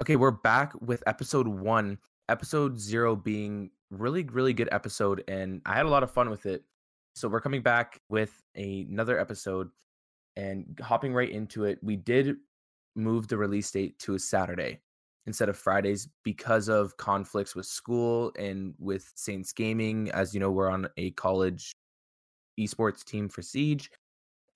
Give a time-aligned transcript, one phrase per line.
[0.00, 1.98] Okay, we're back with episode one.
[2.28, 6.46] Episode zero being really, really good episode, and I had a lot of fun with
[6.46, 6.64] it.
[7.14, 9.70] So we're coming back with a- another episode
[10.34, 11.78] and hopping right into it.
[11.80, 12.38] We did
[12.96, 14.80] move the release date to a Saturday
[15.26, 20.10] instead of Fridays because of conflicts with school and with Saints Gaming.
[20.10, 21.72] As you know, we're on a college
[22.58, 23.92] esports team for Siege.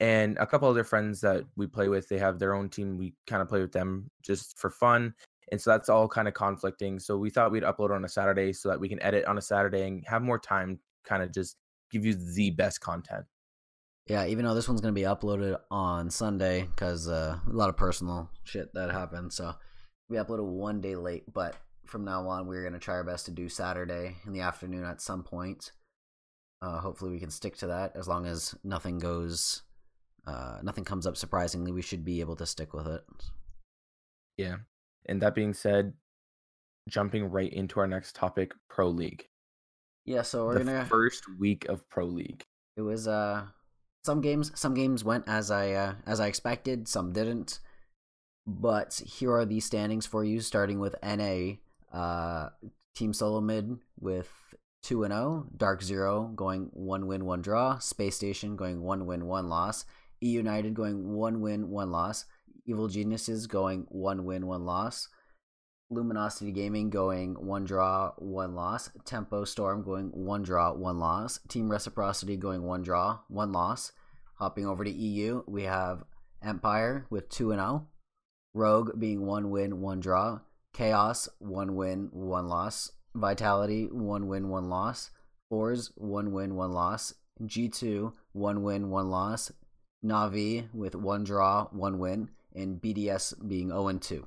[0.00, 2.96] And a couple other friends that we play with, they have their own team.
[2.96, 5.14] We kind of play with them just for fun.
[5.51, 6.99] And so that's all kind of conflicting.
[6.99, 9.43] So we thought we'd upload on a Saturday so that we can edit on a
[9.43, 11.56] Saturday and have more time, kind of just
[11.91, 13.25] give you the best content.
[14.06, 17.77] Yeah, even though this one's gonna be uploaded on Sunday because uh, a lot of
[17.77, 19.55] personal shit that happened, so
[20.09, 21.25] we uploaded one day late.
[21.33, 24.84] But from now on, we're gonna try our best to do Saturday in the afternoon
[24.84, 25.73] at some point.
[26.62, 29.62] Uh, hopefully, we can stick to that as long as nothing goes,
[30.27, 31.70] uh, nothing comes up surprisingly.
[31.70, 33.03] We should be able to stick with it.
[34.39, 34.56] Yeah.
[35.07, 35.93] And that being said,
[36.88, 39.29] jumping right into our next topic, Pro League.
[40.05, 40.84] Yeah, so we're the gonna.
[40.86, 42.45] first week of Pro League.
[42.77, 43.47] It was uh
[44.05, 47.61] some games some games went as I uh, as I expected, some didn't.
[48.47, 51.56] But here are the standings for you starting with NA
[51.92, 52.50] uh
[52.94, 54.31] Team Solo Mid with
[54.84, 59.27] 2 and 0, Dark Zero going 1 win 1 draw, Space Station going 1 win
[59.27, 59.84] 1 loss,
[60.22, 62.25] E United going 1 win 1 loss,
[62.69, 65.08] Evil Geniuses going 1 win 1 loss.
[65.91, 68.91] Luminosity Gaming going one draw, one loss.
[69.06, 71.41] Tempo Storm going one draw, one loss.
[71.48, 73.92] Team Reciprocity going one draw, one loss.
[74.34, 76.05] Hopping over to EU, we have
[76.42, 77.86] Empire with 2 and 0.
[78.52, 80.41] Rogue being one win, one draw.
[80.75, 82.92] Chaos, one win, one loss.
[83.14, 85.10] Vitality, one win, one loss.
[85.50, 87.14] forZe, one win, one loss.
[87.42, 89.53] G2, one win, one loss.
[90.05, 92.28] Navi with one draw, one win.
[92.59, 94.27] And BDS being 0 and 2.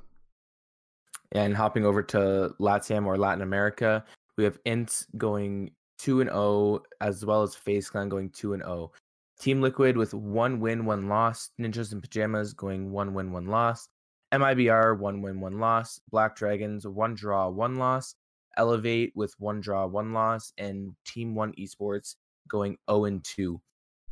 [1.34, 4.04] And hopping over to LATAM or Latin America,
[4.38, 8.64] we have Int going 2 and 0, as well as FaZe Clan going 2 and
[8.64, 8.92] 0.
[9.39, 11.50] Team Liquid with one win, one loss.
[11.60, 13.88] Ninjas in Pajamas going one win, one loss.
[14.32, 16.00] MIBR, one win, one loss.
[16.10, 18.16] Black Dragons, one draw, one loss.
[18.58, 20.54] Elevate with one draw, one loss.
[20.58, 22.16] And Team One Esports
[22.48, 23.60] going 0 and 2.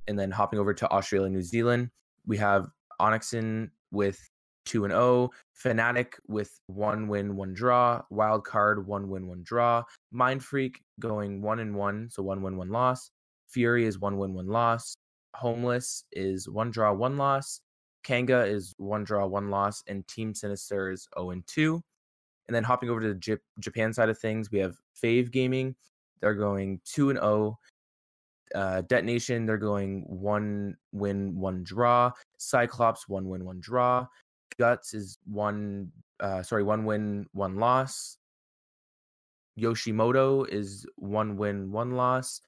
[0.07, 1.89] And then hopping over to Australia, New Zealand,
[2.25, 4.19] we have Onyxin with
[4.65, 5.31] 2 and 0,
[5.63, 11.41] Fnatic with one win, one draw, Wild Card one win, one draw, Mind Freak going
[11.41, 13.09] 1 and 1, so one win, one loss.
[13.47, 14.95] Fury is one win, one loss.
[15.35, 17.61] Homeless is one draw, one loss.
[18.03, 21.81] Kanga is one draw, one loss, and Team Sinister is 0 and 2.
[22.47, 25.75] And then hopping over to the Jap- Japan side of things, we have FAV Gaming.
[26.21, 27.57] They're going 2 and 0.
[28.55, 32.11] Uh, Detonation, they're going one win, one draw.
[32.37, 34.07] Cyclops, one win, one draw.
[34.57, 38.17] Guts is one, uh, sorry, one win, one loss.
[39.59, 42.41] Yoshimoto is one win, one loss.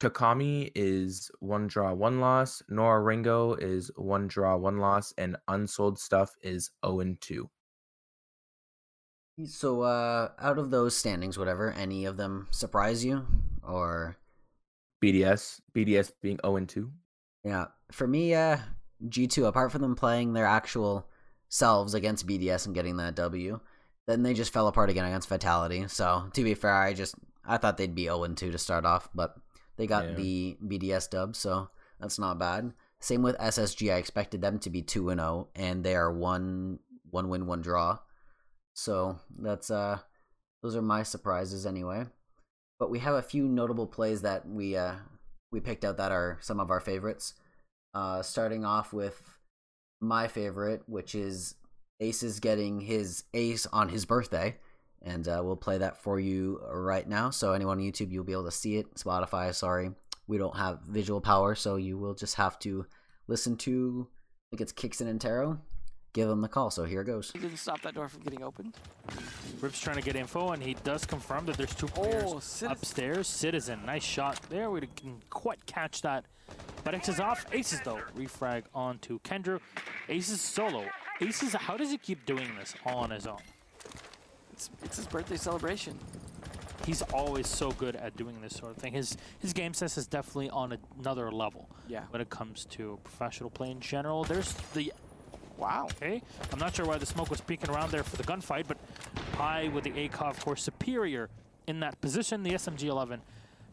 [0.00, 2.62] Takami is one draw, one loss.
[2.68, 7.50] Nora-Rengo is one draw, one loss, and Unsold Stuff is 0 and 2.
[9.44, 13.26] So, uh, out of those standings, whatever, any of them surprise you?
[13.62, 14.16] Or,
[15.02, 16.90] BDS, BDS being 0 and 2.
[17.44, 18.58] yeah, for me, uh,
[19.08, 21.08] G2, apart from them playing their actual
[21.48, 23.60] selves against BDS and getting that W,
[24.06, 25.86] then they just fell apart again against Fatality.
[25.88, 28.84] So, to be fair, I just, I thought they'd be 0 and 2 to start
[28.84, 29.36] off, but
[29.76, 30.14] they got Yeah.
[30.14, 32.72] the BDS dub, so that's not bad.
[33.00, 36.78] Same with SSG, I expected them to be 2 and 0, and they are one,
[37.10, 37.98] one win, one draw.
[38.74, 39.98] So, that's, uh,
[40.62, 42.04] those are my surprises anyway.
[42.80, 44.94] But we have a few notable plays that we, uh,
[45.52, 47.34] we picked out that are some of our favorites.
[47.94, 49.22] Uh, starting off with
[50.00, 51.54] my favorite, which is
[52.00, 54.56] Aces getting his ace on his birthday.
[55.02, 57.30] And uh, we'll play that for you right now.
[57.30, 58.94] So, anyone on YouTube, you'll be able to see it.
[58.96, 59.90] Spotify, sorry.
[60.26, 62.86] We don't have visual power, so you will just have to
[63.26, 65.58] listen to, I think it's Kicks and Taro.
[66.12, 66.70] Give him the call.
[66.70, 67.30] So, here it goes.
[67.30, 68.76] He didn't stop that door from getting opened.
[69.60, 72.38] Rip's trying to get info, and he does confirm that there's two oh, players Oh,
[72.40, 72.70] Citizen.
[72.72, 73.28] upstairs.
[73.28, 74.70] Citizen, nice shot there.
[74.70, 76.24] We didn't quite catch that.
[76.82, 77.46] But X is off.
[77.52, 78.00] Aces, though.
[78.16, 79.60] Refrag onto Kendra.
[80.08, 80.84] Aces solo.
[81.20, 83.38] Aces, how does he keep doing this all on his own?
[84.52, 85.96] It's, it's his birthday celebration.
[86.86, 88.94] He's always so good at doing this sort of thing.
[88.94, 92.04] His his game sense is definitely on another level Yeah.
[92.08, 94.24] when it comes to professional play in general.
[94.24, 94.90] There's the
[95.60, 95.88] Wow.
[95.92, 96.22] Okay,
[96.52, 98.78] I'm not sure why the smoke was peeking around there for the gunfight, but
[99.32, 101.28] Pi with the ACOG, of course, superior
[101.66, 102.42] in that position.
[102.42, 103.20] The SMG-11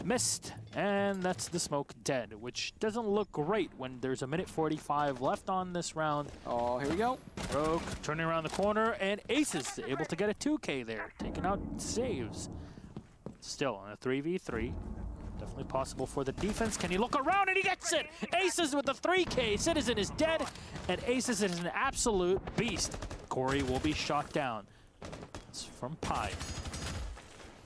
[0.03, 5.21] Missed, and that's the smoke dead, which doesn't look great when there's a minute 45
[5.21, 6.29] left on this round.
[6.45, 7.17] Oh, here we go.
[7.53, 11.59] Rogue turning around the corner, and Aces able to get a 2K there, taking out
[11.77, 12.49] saves.
[13.39, 14.73] Still on a 3v3.
[15.39, 16.77] Definitely possible for the defense.
[16.77, 18.07] Can he look around and he gets it?
[18.41, 19.59] Aces with the 3K.
[19.59, 20.43] Citizen is dead,
[20.89, 22.97] and Aces is an absolute beast.
[23.29, 24.65] Corey will be shot down.
[25.49, 26.31] It's from Pi.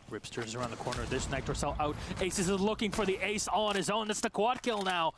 [0.09, 1.03] Rips turns around the corner.
[1.09, 1.95] This There's Nitrocell out.
[2.19, 4.07] Aces is looking for the ace all on his own.
[4.07, 5.13] That's the quad kill now.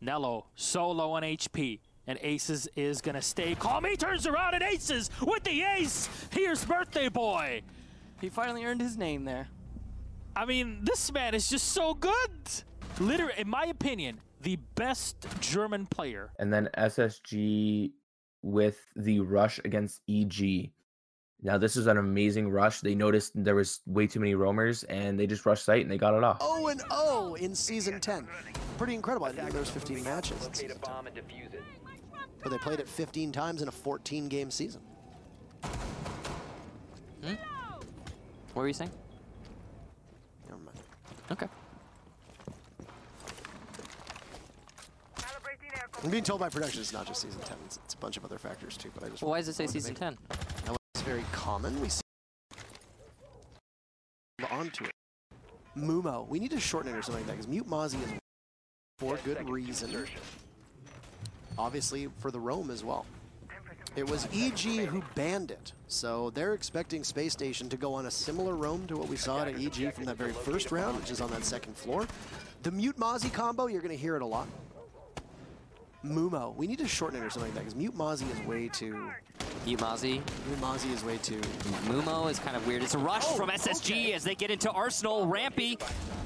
[0.00, 1.80] Nello solo on HP.
[2.06, 3.84] And Aces is gonna stay calm.
[3.84, 6.08] He turns around and Aces with the ace.
[6.30, 7.62] Here's Birthday Boy.
[8.20, 9.48] He finally earned his name there.
[10.34, 12.30] I mean, this man is just so good.
[12.98, 16.32] Literally, in my opinion, the best German player.
[16.38, 17.92] And then SSG
[18.42, 20.70] with the rush against EG.
[21.44, 22.80] Now this is an amazing rush.
[22.80, 25.98] They noticed there was way too many roamers, and they just rushed site and they
[25.98, 26.40] got it off.
[26.40, 28.28] 0 and 0 in season 10.
[28.78, 29.26] Pretty incredible.
[29.26, 30.46] I didn't know there was 15 matches.
[30.46, 31.12] in season 10.
[32.42, 34.82] But they played it 15 times in a 14 game season.
[37.24, 37.34] Hmm?
[38.52, 38.90] What were you saying?
[41.32, 41.42] Never mind.
[41.42, 41.48] Okay.
[46.04, 47.56] I'm being told by production it's not just season 10.
[47.66, 48.90] It's, it's a bunch of other factors too.
[48.94, 50.18] But I just Well, why does it say season 10?
[50.66, 51.80] Now it's very common.
[51.80, 52.00] We see
[54.50, 54.90] onto it.
[55.76, 56.26] Mumo.
[56.28, 58.12] We need to shorten it or something like that because Mute Mozzie is
[58.98, 60.06] for good reason.
[61.56, 63.06] Obviously for the roam as well.
[63.94, 68.10] It was EG who banned it, so they're expecting Space Station to go on a
[68.10, 71.20] similar roam to what we saw at EG from that very first round, which is
[71.20, 72.06] on that second floor.
[72.62, 74.48] The Mute Mozzie combo, you're going to hear it a lot.
[76.04, 76.54] Mumo.
[76.56, 79.10] We need to shorten it or something like that because Mute Mozzie is way too.
[79.66, 80.20] Umazi.
[80.60, 81.40] Mozzie is way too.
[81.86, 82.82] Mumo is kind of weird.
[82.82, 85.26] It's a rush oh, from SSG as they get into Arsenal.
[85.26, 85.78] Rampy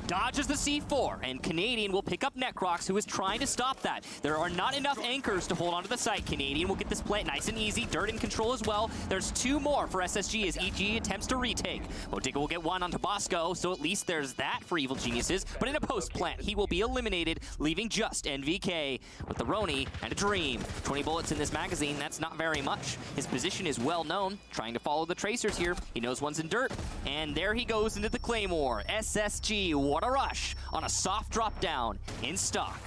[0.07, 4.05] dodges the C4, and Canadian will pick up Necrox, who is trying to stop that.
[4.23, 6.25] There are not enough anchors to hold onto the site.
[6.27, 7.87] Canadian will get this plant nice and easy.
[7.91, 8.91] Dirt in control as well.
[9.09, 11.83] There's two more for SSG as EG attempts to retake.
[12.11, 15.45] Motiga will get one on Tabasco, so at least there's that for Evil Geniuses.
[15.59, 19.89] But in a post plant, he will be eliminated, leaving just NVK with the Roni
[20.03, 20.63] and a Dream.
[20.85, 22.96] 20 bullets in this magazine, that's not very much.
[23.15, 25.77] His position is well known, trying to follow the tracers here.
[25.95, 26.73] He knows one's in dirt,
[27.07, 28.83] and there he goes into the Claymore.
[28.89, 32.79] SSG, what a rush on a soft drop down in stock.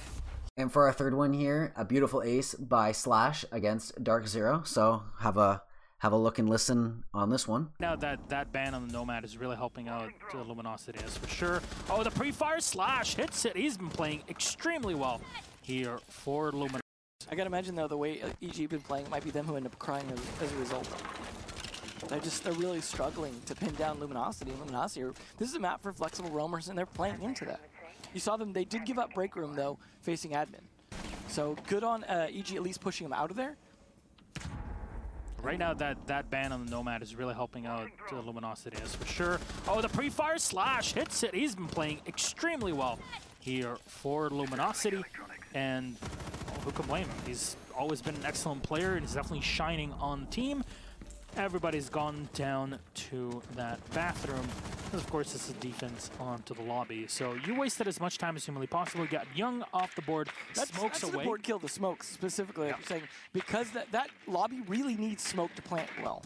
[0.56, 4.62] And for our third one here, a beautiful ace by Slash against Dark Zero.
[4.64, 5.62] So have a
[5.98, 7.70] have a look and listen on this one.
[7.78, 11.28] Now that that ban on the Nomad is really helping out uh, Luminosity, that's for
[11.28, 11.62] sure.
[11.88, 13.56] Oh, the pre-fire slash hits it.
[13.56, 15.20] He's been playing extremely well
[15.62, 16.79] here for Luminosity.
[17.28, 19.66] I gotta imagine though the way EG been playing, it might be them who end
[19.66, 20.88] up crying as, as a result.
[22.08, 24.50] They're just they're really struggling to pin down Luminosity.
[24.50, 27.60] And Luminosity, are, this is a map for flexible roamers, and they're playing into that.
[28.14, 30.62] You saw them; they did give up break room though, facing admin.
[31.28, 33.56] So good on uh, EG at least pushing them out of there.
[35.42, 38.94] Right now, that, that ban on the Nomad is really helping out uh, Luminosity, that's
[38.94, 39.40] for sure.
[39.66, 41.34] Oh, the pre-fire slash hits it.
[41.34, 42.98] He's been playing extremely well
[43.38, 45.02] here for Luminosity,
[45.54, 45.96] and
[46.46, 47.16] well, who can blame him?
[47.26, 50.64] He's always been an excellent player, and he's definitely shining on the team.
[51.36, 54.46] Everybody's gone down to that bathroom,
[54.84, 57.06] because of course it's a defense onto the lobby.
[57.06, 59.04] So you wasted as much time as humanly possible.
[59.04, 61.22] You got Young off the board, That's, smokes that's away.
[61.22, 62.72] important kill, the smokes specifically.
[62.72, 63.02] I'm saying
[63.32, 66.22] because that that lobby really needs smoke to plant well.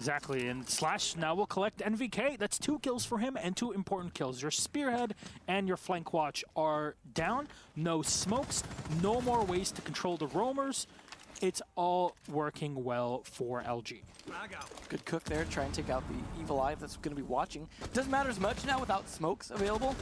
[0.00, 2.38] Exactly, and Slash now will collect NVK.
[2.38, 4.40] That's two kills for him and two important kills.
[4.40, 5.14] Your Spearhead
[5.46, 7.48] and your Flank Watch are down.
[7.76, 8.64] No smokes,
[9.02, 10.86] no more ways to control the roamers.
[11.42, 14.00] It's all working well for LG.
[14.88, 17.68] Good cook there, try and take out the evil eye that's going to be watching.
[17.92, 19.94] Doesn't matter as much now without smokes available,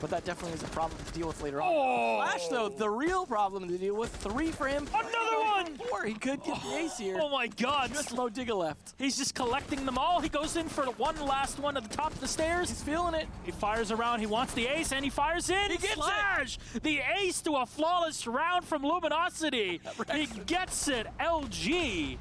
[0.00, 1.72] but that definitely is a problem to deal with later on.
[1.74, 2.16] Oh!
[2.22, 4.14] Flash, though, the real problem to deal with.
[4.16, 4.86] Three for him.
[4.92, 5.27] Another
[5.62, 5.76] one!
[5.76, 6.04] Four.
[6.04, 7.18] He could get the ace here.
[7.20, 7.92] Oh my god!
[7.92, 8.94] Just Modiga left.
[8.98, 10.20] He's just collecting them all.
[10.20, 12.68] He goes in for one last one at the top of the stairs.
[12.68, 13.26] He's feeling it.
[13.44, 14.20] He fires around.
[14.20, 15.70] He wants the ace, and he fires in.
[15.70, 16.82] He gets it.
[16.82, 19.80] The ace to a flawless round from Luminosity.
[20.12, 21.06] He gets it.
[21.20, 22.16] LG.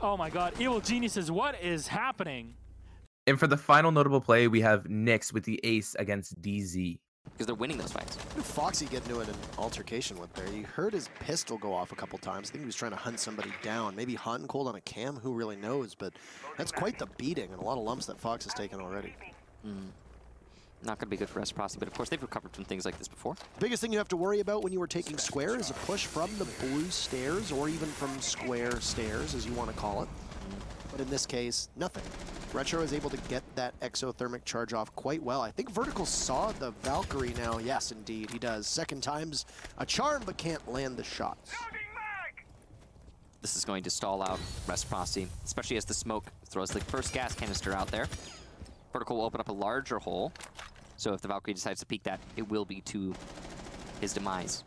[0.00, 0.54] Oh my God!
[0.58, 1.30] Evil geniuses.
[1.30, 2.54] What is happening?
[3.26, 6.98] And for the final notable play, we have Nyx with the ace against DZ.
[7.40, 8.16] Because they're winning those fights.
[8.16, 10.46] Foxy get into an altercation with there?
[10.52, 12.50] You heard his pistol go off a couple times.
[12.50, 13.96] I think he was trying to hunt somebody down.
[13.96, 15.94] Maybe hot and cold on a cam, who really knows?
[15.94, 16.12] But
[16.58, 19.14] that's quite the beating and a lot of lumps that Fox has taken already.
[19.66, 19.86] Mm-hmm.
[20.82, 22.98] Not going to be good for Reciprocity, but of course they've recovered from things like
[22.98, 23.36] this before.
[23.54, 25.74] The Biggest thing you have to worry about when you were taking square is a
[25.74, 30.02] push from the blue stairs or even from square stairs, as you want to call
[30.02, 30.10] it.
[31.00, 32.02] But in this case, nothing.
[32.52, 35.40] Retro is able to get that exothermic charge off quite well.
[35.40, 37.56] I think Vertical saw the Valkyrie now.
[37.56, 38.66] Yes, indeed, he does.
[38.66, 39.46] Second time's
[39.78, 41.54] a charm, but can't land the shots.
[43.40, 47.34] This is going to stall out Reciprocity, especially as the smoke throws the first gas
[47.34, 48.06] canister out there.
[48.92, 50.34] Vertical will open up a larger hole,
[50.98, 53.14] so if the Valkyrie decides to peek that, it will be to
[54.02, 54.64] his demise.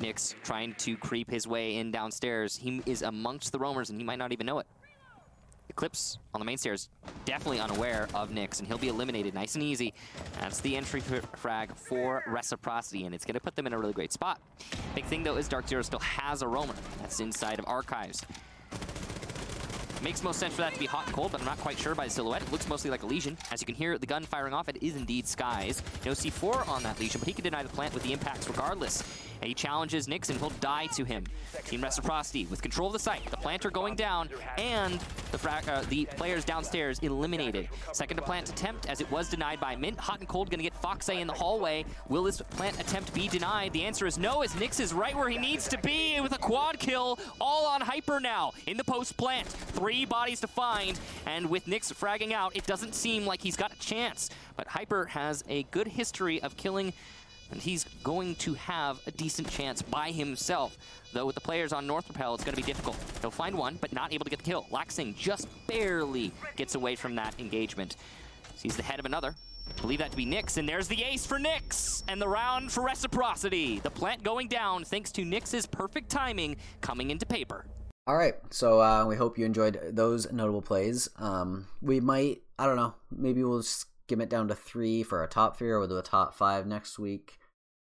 [0.00, 2.56] Nyx trying to creep his way in downstairs.
[2.56, 4.66] He is amongst the roamers, and he might not even know it.
[5.76, 6.88] Eclipse on the main stairs,
[7.26, 9.92] definitely unaware of Nyx, and he'll be eliminated nice and easy.
[10.40, 11.02] That's the entry
[11.34, 14.40] frag for Reciprocity, and it's going to put them in a really great spot.
[14.94, 16.72] Big thing, though, is Dark Zero still has a roamer.
[17.02, 18.24] That's inside of Archives.
[20.02, 21.94] Makes most sense for that to be hot and cold, but I'm not quite sure
[21.94, 22.42] by the silhouette.
[22.42, 23.36] It looks mostly like a Lesion.
[23.50, 25.82] As you can hear the gun firing off, it is indeed Skies.
[26.04, 29.02] No C4 on that Lesion, but he can deny the plant with the impacts regardless.
[29.40, 31.24] And he challenges Nyx and he'll die to him.
[31.64, 33.24] Team Reciprocity with control of the site.
[33.30, 34.28] The planter going down
[34.58, 35.00] and
[35.32, 37.68] the, uh, the players downstairs eliminated.
[37.92, 39.98] Second to plant attempt as it was denied by Mint.
[39.98, 41.84] Hot and cold gonna get Fox A in the hallway.
[42.08, 43.72] Will this plant attempt be denied?
[43.72, 46.38] The answer is no as Nyx is right where he needs to be with a
[46.38, 49.46] quad kill all on Hyper now in the post plant.
[49.46, 53.72] Three bodies to find and with Nyx fragging out, it doesn't seem like he's got
[53.72, 54.30] a chance.
[54.56, 56.92] But Hyper has a good history of killing
[57.50, 60.76] and he's going to have a decent chance by himself.
[61.12, 62.96] Though with the players on North Propel, it's going to be difficult.
[63.20, 64.66] He'll find one, but not able to get the kill.
[64.70, 67.96] Laxing just barely gets away from that engagement.
[68.56, 69.34] Sees the head of another.
[69.80, 72.82] Believe that to be Nyx, and there's the ace for Nyx, and the round for
[72.84, 73.80] Reciprocity.
[73.80, 77.66] The plant going down thanks to Nyx's perfect timing coming into paper.
[78.06, 81.08] All right, so uh, we hope you enjoyed those notable plays.
[81.16, 83.64] Um, we might, I don't know, maybe we'll
[84.06, 86.64] skim it down to three for a top three, or we'll do a top five
[86.64, 87.38] next week.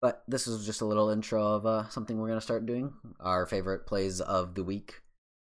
[0.02, 2.92] But this is just a little intro of uh, something we're going to start doing.
[3.20, 5.02] Our favorite plays of the week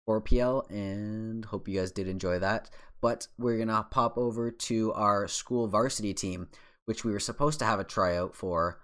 [0.05, 2.69] for PL, and hope you guys did enjoy that.
[3.01, 6.49] But we're going to pop over to our school varsity team,
[6.85, 8.79] which we were supposed to have a tryout for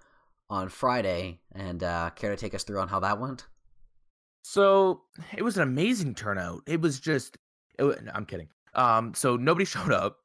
[0.50, 1.38] on Friday.
[1.52, 3.46] And uh, care to take us through on how that went?
[4.42, 5.02] So
[5.36, 6.62] it was an amazing turnout.
[6.66, 7.36] It was just,
[7.78, 8.48] it, I'm kidding.
[8.74, 10.18] Um, so nobody showed up.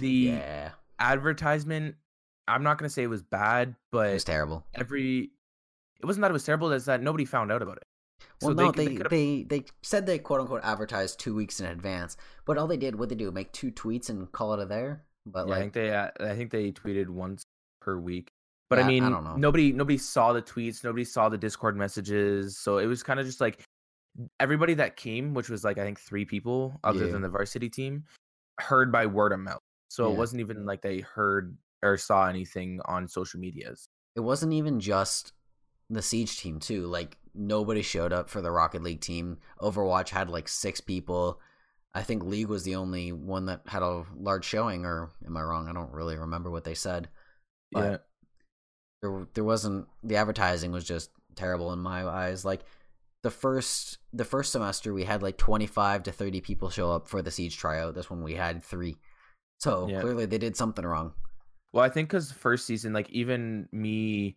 [0.00, 0.70] The yeah.
[0.98, 1.96] advertisement
[2.48, 4.66] I'm not gonna say it was bad, but it was terrible.
[4.74, 5.30] Every
[6.00, 7.84] it wasn't that it was terrible, it's that nobody found out about it.
[8.40, 11.66] Well, so no, they they, they, they said they quote unquote advertised two weeks in
[11.66, 14.66] advance, but all they did, what they do, make two tweets and call it a
[14.66, 15.04] there.
[15.26, 17.44] But yeah, like, I think they uh, I think they tweeted once
[17.80, 18.30] per week.
[18.68, 22.58] But yeah, I mean, I nobody nobody saw the tweets, nobody saw the Discord messages,
[22.58, 23.62] so it was kind of just like
[24.40, 27.12] everybody that came, which was like I think three people other yeah.
[27.12, 28.04] than the varsity team,
[28.62, 29.60] heard by word of mouth.
[29.88, 30.14] So yeah.
[30.14, 33.88] it wasn't even like they heard or saw anything on social medias.
[34.16, 35.32] It wasn't even just
[35.90, 36.86] the Siege team too.
[36.86, 39.38] Like nobody showed up for the Rocket League team.
[39.60, 41.40] Overwatch had like six people.
[41.94, 45.42] I think League was the only one that had a large showing, or am I
[45.42, 45.68] wrong?
[45.68, 47.08] I don't really remember what they said.
[47.70, 47.96] But yeah.
[49.02, 52.44] There, there wasn't the advertising was just terrible in my eyes.
[52.44, 52.60] Like
[53.22, 57.22] the first the first semester we had like 25 to 30 people show up for
[57.22, 58.96] the siege tryout this one we had three
[59.58, 60.00] so yeah.
[60.00, 61.12] clearly they did something wrong
[61.72, 64.36] well, I think because first season, like even me,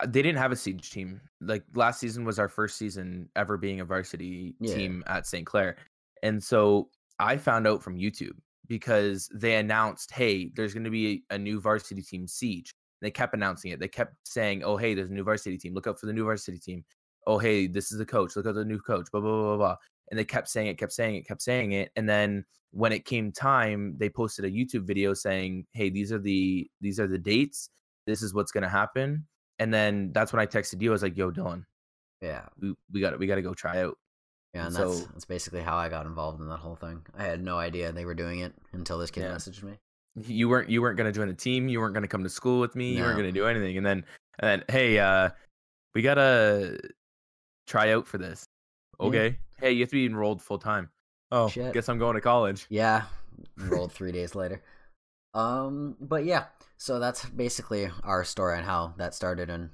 [0.00, 1.20] uh, they didn't have a siege team.
[1.40, 4.74] Like last season was our first season ever being a varsity yeah.
[4.74, 5.44] team at St.
[5.44, 5.76] Clair,
[6.22, 6.88] and so
[7.18, 8.36] I found out from YouTube
[8.68, 12.72] because they announced, "Hey, there's going to be a new varsity team, Siege."
[13.02, 13.80] They kept announcing it.
[13.80, 15.74] They kept saying, "Oh, hey, there's a new varsity team.
[15.74, 16.84] Look out for the new varsity team."
[17.26, 18.36] Oh, hey, this is the coach.
[18.36, 19.10] Look at the new coach.
[19.10, 19.56] Blah blah blah blah.
[19.56, 19.76] blah.
[20.10, 23.04] And they kept saying it, kept saying it, kept saying it, and then when it
[23.04, 27.18] came time, they posted a YouTube video saying, "Hey, these are the these are the
[27.18, 27.70] dates.
[28.06, 29.26] This is what's gonna happen."
[29.58, 30.90] And then that's when I texted you.
[30.90, 31.64] I was like, "Yo, Dylan,
[32.20, 33.96] yeah, we, we got to we got to go try out."
[34.54, 37.04] Yeah, and, and that's that's basically how I got involved in that whole thing.
[37.16, 39.34] I had no idea they were doing it until this kid yeah.
[39.34, 39.78] messaged me.
[40.14, 41.68] You weren't you weren't gonna join the team.
[41.68, 42.92] You weren't gonna come to school with me.
[42.92, 42.98] No.
[42.98, 43.76] You weren't gonna do anything.
[43.76, 44.04] And then
[44.38, 45.30] and then hey, uh,
[45.94, 46.78] we gotta
[47.66, 48.44] try out for this.
[49.00, 49.26] Okay.
[49.26, 49.32] Yeah.
[49.60, 50.90] Hey, you have to be enrolled full time.
[51.32, 51.72] Oh, Shit.
[51.74, 52.66] guess I'm going to college.
[52.68, 53.02] Yeah,
[53.56, 54.62] rolled three days later.
[55.34, 56.44] Um, but yeah,
[56.76, 59.70] so that's basically our story on how that started and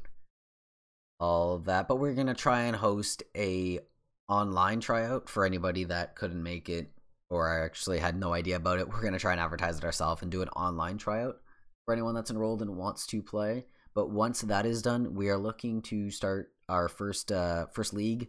[1.21, 1.89] all of that.
[1.89, 3.81] But we're gonna try and host a
[4.29, 6.91] online tryout for anybody that couldn't make it
[7.31, 8.89] or actually had no idea about it.
[8.89, 11.41] We're gonna try and advertise it ourselves and do an online tryout
[11.85, 13.65] for anyone that's enrolled and wants to play.
[13.95, 18.29] But once that is done, we are looking to start our first uh first league.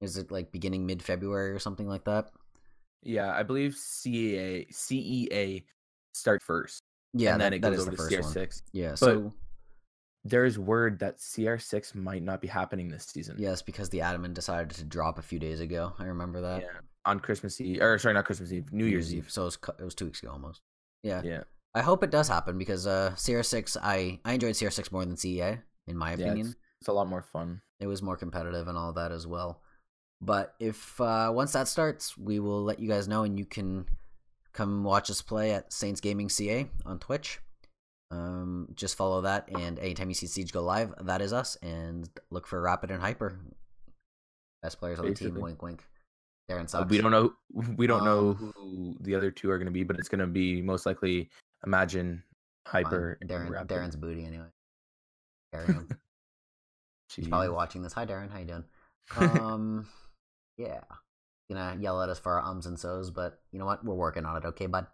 [0.00, 2.30] Is it like beginning mid February or something like that?
[3.02, 5.64] Yeah, I believe CEA CEA
[6.12, 6.82] start first.
[7.12, 8.36] Yeah, and that, then it goes over to CR6.
[8.36, 8.48] One.
[8.72, 9.32] Yeah, but so
[10.24, 13.36] there's word that CR6 might not be happening this season.
[13.38, 15.92] Yes, because the admin decided to drop a few days ago.
[15.98, 16.62] I remember that.
[16.62, 16.68] Yeah.
[17.04, 19.30] on Christmas Eve, or sorry, not Christmas Eve, New Year's Eve.
[19.30, 20.62] So it was, it was two weeks ago almost.
[21.02, 21.20] Yeah.
[21.22, 21.42] Yeah,
[21.74, 25.60] I hope it does happen because uh, CR6, I, I enjoyed CR6 more than CEA,
[25.86, 26.46] in my opinion.
[26.46, 27.62] it's, it's a lot more fun.
[27.80, 29.62] it was more competitive and all that as well.
[30.20, 33.86] But if uh, once that starts, we will let you guys know, and you can
[34.52, 37.40] come watch us play at Saints Gaming CA on Twitch.
[38.10, 41.56] Um, just follow that, and anytime you see Siege go live, that is us.
[41.62, 43.38] And look for Rapid and Hyper,
[44.62, 45.40] best players on the team.
[45.40, 45.84] Wink, wink.
[46.50, 46.90] Darren Uh, sucks.
[46.90, 47.32] we don't know.
[47.78, 50.20] We don't know Um, who the other two are going to be, but it's going
[50.20, 51.30] to be most likely
[51.66, 52.22] Imagine,
[52.66, 53.66] Hyper, Darren.
[53.66, 54.48] Darren's booty anyway.
[57.10, 57.24] Carry him.
[57.24, 57.92] He's probably watching this.
[57.92, 58.30] Hi, Darren.
[58.30, 58.64] How you doing?
[59.40, 59.86] Um,
[60.56, 60.80] yeah.
[61.50, 63.84] Gonna yell at us for our ums and so's, but you know what?
[63.84, 64.46] We're working on it.
[64.46, 64.86] Okay, bud.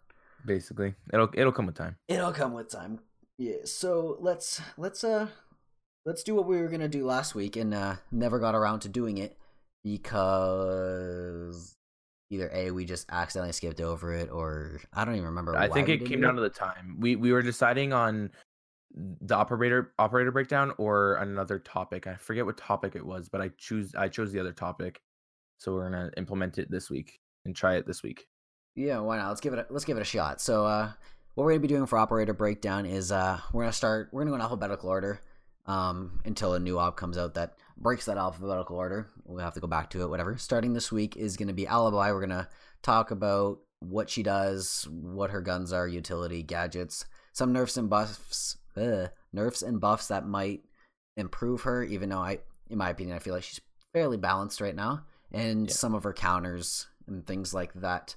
[0.45, 1.95] Basically, it'll it'll come with time.
[2.09, 2.99] It'll come with time.
[3.37, 3.63] Yeah.
[3.63, 5.27] So let's let's uh
[6.05, 8.89] let's do what we were gonna do last week and uh never got around to
[8.89, 9.37] doing it
[9.83, 11.75] because
[12.29, 15.55] either a we just accidentally skipped over it or I don't even remember.
[15.55, 16.97] I think it came do down to the time.
[16.99, 18.31] We we were deciding on
[18.95, 22.07] the operator operator breakdown or another topic.
[22.07, 25.01] I forget what topic it was, but I choose I chose the other topic.
[25.57, 28.27] So we're gonna implement it this week and try it this week.
[28.75, 29.29] Yeah, why not?
[29.29, 30.41] Let's give it a, let's give it a shot.
[30.41, 30.91] So uh
[31.35, 34.31] what we're gonna be doing for operator breakdown is uh we're gonna start we're gonna
[34.31, 35.21] go in alphabetical order
[35.67, 39.07] um until a new op comes out that breaks that alphabetical order.
[39.23, 40.37] We'll have to go back to it, whatever.
[40.37, 42.11] Starting this week is gonna be alibi.
[42.11, 42.49] We're gonna
[42.81, 48.57] talk about what she does, what her guns are, utility, gadgets, some nerfs and buffs
[49.33, 50.63] nerfs and buffs that might
[51.17, 53.59] improve her, even though I in my opinion I feel like she's
[53.93, 55.05] fairly balanced right now.
[55.31, 55.73] And Yeah.
[55.73, 58.15] some of her counters and things like that.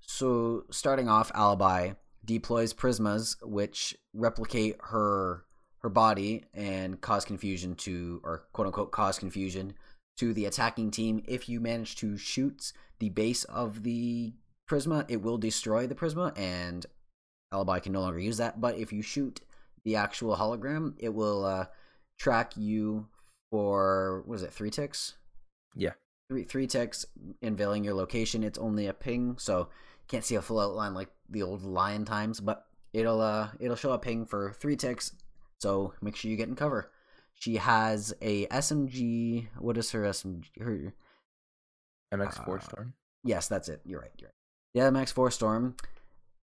[0.00, 1.92] So, starting off, Alibi
[2.24, 5.44] deploys prismas, which replicate her
[5.80, 9.74] her body and cause confusion to, or quote unquote, cause confusion
[10.16, 11.22] to the attacking team.
[11.28, 14.32] If you manage to shoot the base of the
[14.68, 16.84] prisma, it will destroy the prisma, and
[17.52, 18.60] Alibi can no longer use that.
[18.60, 19.40] But if you shoot
[19.86, 21.66] the actual hologram, it will uh,
[22.18, 23.06] track you
[23.50, 25.14] for what is it, three ticks?
[25.74, 25.92] Yeah.
[26.28, 27.06] three three ticks
[27.40, 28.42] unveiling your location.
[28.44, 32.04] It's only a ping, so you can't see a full outline like the old lion
[32.04, 35.12] times, but it'll uh it'll show a ping for three ticks.
[35.60, 36.90] So make sure you get in cover.
[37.34, 39.48] She has a SMG.
[39.58, 40.44] What is her SMG?
[40.60, 40.92] Her
[42.14, 42.94] MX4 Uh, Storm.
[43.24, 43.80] yes, that's it.
[43.84, 44.10] You're right.
[44.18, 44.34] You're right.
[44.74, 45.76] Yeah, the MX4 Storm,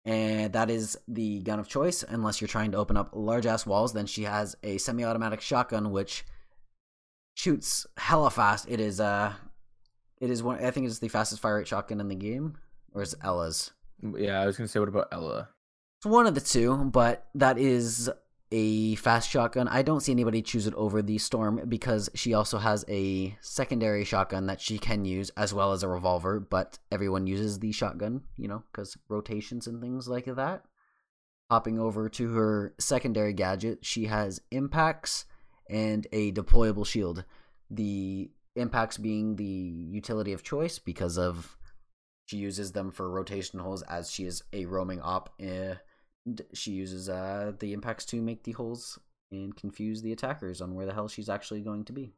[0.05, 2.03] and that is the gun of choice.
[2.07, 5.91] Unless you're trying to open up large ass walls, then she has a semi-automatic shotgun
[5.91, 6.25] which
[7.35, 8.65] shoots hella fast.
[8.69, 9.33] It is uh,
[10.19, 10.63] it is one.
[10.63, 12.57] I think it's the fastest fire rate shotgun in the game,
[12.93, 13.71] or is it Ela's?
[14.17, 15.49] Yeah, I was gonna say what about Ella?
[15.99, 18.09] It's one of the two, but that is
[18.55, 19.67] a fast shotgun.
[19.67, 24.05] I don't see anybody choose it over the Storm because she also has a secondary
[24.05, 28.21] shotgun that she can use as well as a revolver, but everyone uses the shotgun,
[28.37, 30.65] you know, because rotations and things like that.
[31.49, 35.25] Hopping over to her secondary gadget, she has impacts
[35.67, 37.25] and a deployable shield.
[37.71, 41.57] The impacts being the utility of choice because of
[42.27, 45.35] she uses them for rotation holes as she is a roaming op.
[45.39, 45.73] D-
[46.53, 48.99] she uses uh, the impacts to make the holes
[49.31, 52.13] and confuse the attackers on where the hell she's actually going to be.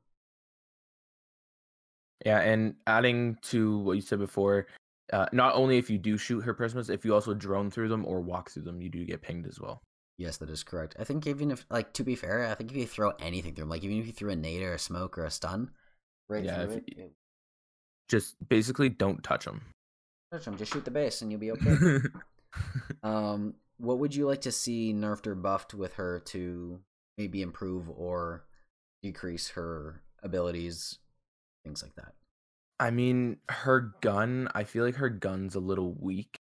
[2.25, 4.67] Yeah, and adding to what you said before,
[5.13, 8.05] uh, not only if you do shoot her prismas, if you also drone through them
[8.05, 9.81] or walk through them, you do get pinged as well.
[10.17, 10.95] Yes, that is correct.
[10.97, 13.63] I think even if, like, to be fair, I think if you throw anything through
[13.63, 15.71] them, like even if you threw a nade or a smoke or a stun,
[16.29, 17.11] right Yeah, through it,
[18.07, 19.61] Just basically don't touch them.
[20.31, 21.75] touch 'em, just shoot the base and you'll be okay.
[23.03, 26.79] um, what would you like to see nerfed or buffed with her to
[27.17, 28.45] maybe improve or
[29.03, 30.99] decrease her abilities,
[31.63, 32.13] things like that?
[32.79, 36.35] I mean, her gun, I feel like her gun's a little weak.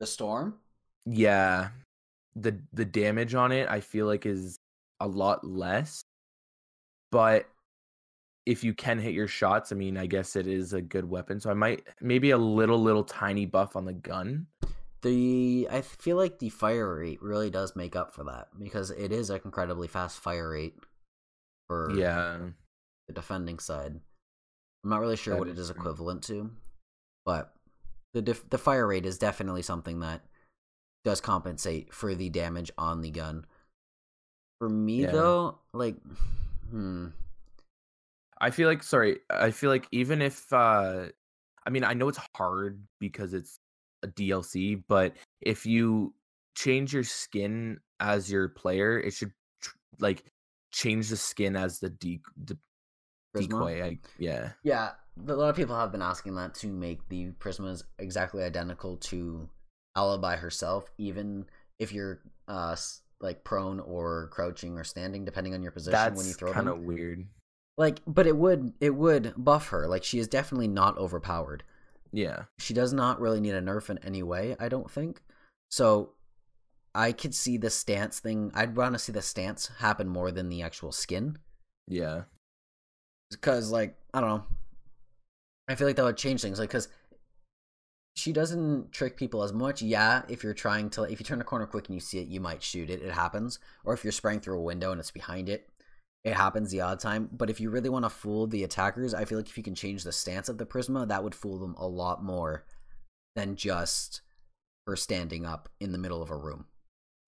[0.00, 0.56] The storm.
[1.06, 1.68] Yeah.
[2.34, 4.58] The the damage on it I feel like is
[5.00, 6.02] a lot less.
[7.10, 7.46] But
[8.44, 11.40] if you can hit your shots, I mean, I guess it is a good weapon.
[11.40, 14.46] So I might maybe a little little tiny buff on the gun.
[15.06, 19.12] The I feel like the fire rate really does make up for that because it
[19.12, 20.74] is an incredibly fast fire rate
[21.68, 22.38] for Yeah.
[23.06, 24.00] the defending side.
[24.82, 25.82] I'm not really sure That what it is is true.
[25.82, 26.50] equivalent to,
[27.24, 27.54] but
[28.14, 30.22] the def- the fire rate is definitely something that
[31.04, 33.46] does compensate for the damage on the gun.
[34.58, 35.12] For me Yeah.
[35.12, 35.96] though, like
[36.68, 37.08] hmm,
[38.40, 41.06] I feel like sorry, I feel like even if uh
[41.64, 43.60] I mean, I know it's hard because it's
[44.06, 46.14] a DLC, but if you
[46.54, 50.24] change your skin as your player, it should tr- like
[50.72, 52.58] change the skin as the de- de-
[53.34, 53.82] decoy.
[53.82, 54.50] I, yeah.
[54.62, 54.90] Yeah,
[55.28, 59.48] a lot of people have been asking that to make the Prismas exactly identical to
[59.96, 61.46] Alibi herself, even
[61.78, 62.76] if you're uh
[63.20, 66.68] like prone or crouching or standing, depending on your position That's when you throw kind
[66.68, 67.26] of weird.
[67.78, 69.86] Like, but it would it would buff her.
[69.86, 71.62] Like she is definitely not overpowered.
[72.16, 72.44] Yeah.
[72.58, 75.20] She does not really need a nerf in any way, I don't think.
[75.70, 76.12] So
[76.94, 78.50] I could see the stance thing.
[78.54, 81.36] I'd want to see the stance happen more than the actual skin.
[81.86, 82.22] Yeah.
[83.30, 84.44] Because, like, I don't know.
[85.68, 86.58] I feel like that would change things.
[86.58, 86.88] Like, because
[88.14, 89.82] she doesn't trick people as much.
[89.82, 92.28] Yeah, if you're trying to, if you turn a corner quick and you see it,
[92.28, 93.02] you might shoot it.
[93.02, 93.58] It happens.
[93.84, 95.68] Or if you're spraying through a window and it's behind it,
[96.26, 97.30] it happens the odd time.
[97.32, 99.76] But if you really want to fool the attackers, I feel like if you can
[99.76, 102.66] change the stance of the Prisma, that would fool them a lot more
[103.36, 104.22] than just
[104.88, 106.66] her standing up in the middle of a room.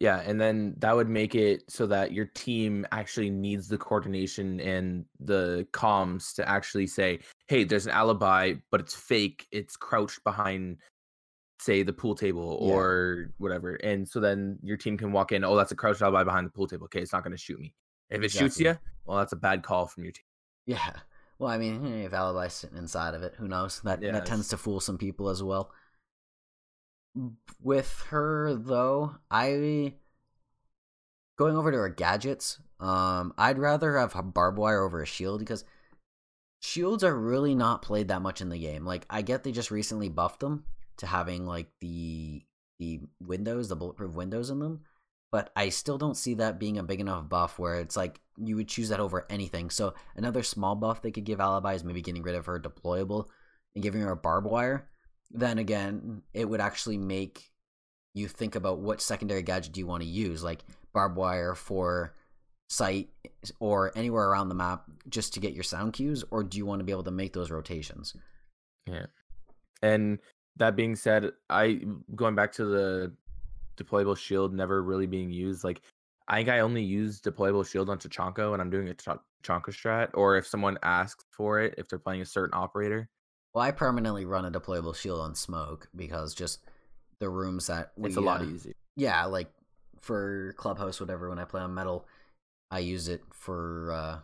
[0.01, 4.59] Yeah, and then that would make it so that your team actually needs the coordination
[4.61, 9.47] and the comms to actually say, "Hey, there's an alibi, but it's fake.
[9.53, 10.79] It's crouched behind,
[11.61, 12.75] say, the pool table Yeah.
[12.75, 15.45] or whatever." And so then your team can walk in.
[15.45, 16.85] Oh, that's a crouched alibi behind the pool table.
[16.87, 17.75] Okay, it's not going to shoot me.
[18.11, 20.25] If it shoots you, well, that's a bad call from your team.
[20.67, 20.93] Yeah.
[21.39, 23.81] Well, I mean, if Alibi's sitting inside of it, who knows?
[23.83, 25.71] That Yeah, that it's- tends to fool some people as well.
[27.61, 29.95] With her though, I
[31.37, 32.61] going over to her gadgets.
[32.81, 35.65] Um, I'd rather have a barbed wire over a shield because
[36.61, 38.85] shields are really not played that much in the game.
[38.85, 40.65] Like, I get they just recently buffed them
[40.99, 42.43] to having like the
[42.79, 44.85] the windows, the bulletproof windows in them,
[45.31, 48.57] but I still don't see that being a big enough buff where it's like you
[48.57, 49.71] would choose that over anything.
[49.71, 53.27] So another small buff they could give Alibi is maybe getting rid of her deployable
[53.75, 54.89] and giving her a barbed wire.
[55.31, 57.51] Then again, it would actually make
[58.15, 60.65] you think about what secondary gadget do you want to use, like
[60.95, 62.15] barbed wire for
[62.71, 63.09] sight
[63.61, 66.81] or anywhere around the map just to get your sound cues, or do you want
[66.81, 68.15] to be able to make those rotations?
[68.87, 69.07] Yeah.
[69.83, 70.19] And
[70.57, 71.81] that being said, I
[72.15, 73.13] going back to the
[73.79, 75.65] deployable shield never really being used.
[75.65, 75.81] Like
[76.27, 79.71] I think I only use deployable shield on Tachanka when I'm doing a Tach- Tachanka
[79.71, 83.09] strat, or if someone asks for it, if they're playing a certain operator.
[83.55, 86.61] Well, I permanently run a deployable shield on smoke because just
[87.19, 88.75] the rooms that we, It's a lot uh, easier.
[88.97, 89.51] yeah, like
[90.01, 91.29] for clubhouse, whatever.
[91.29, 92.07] When I play on metal,
[92.71, 94.19] I use it for uh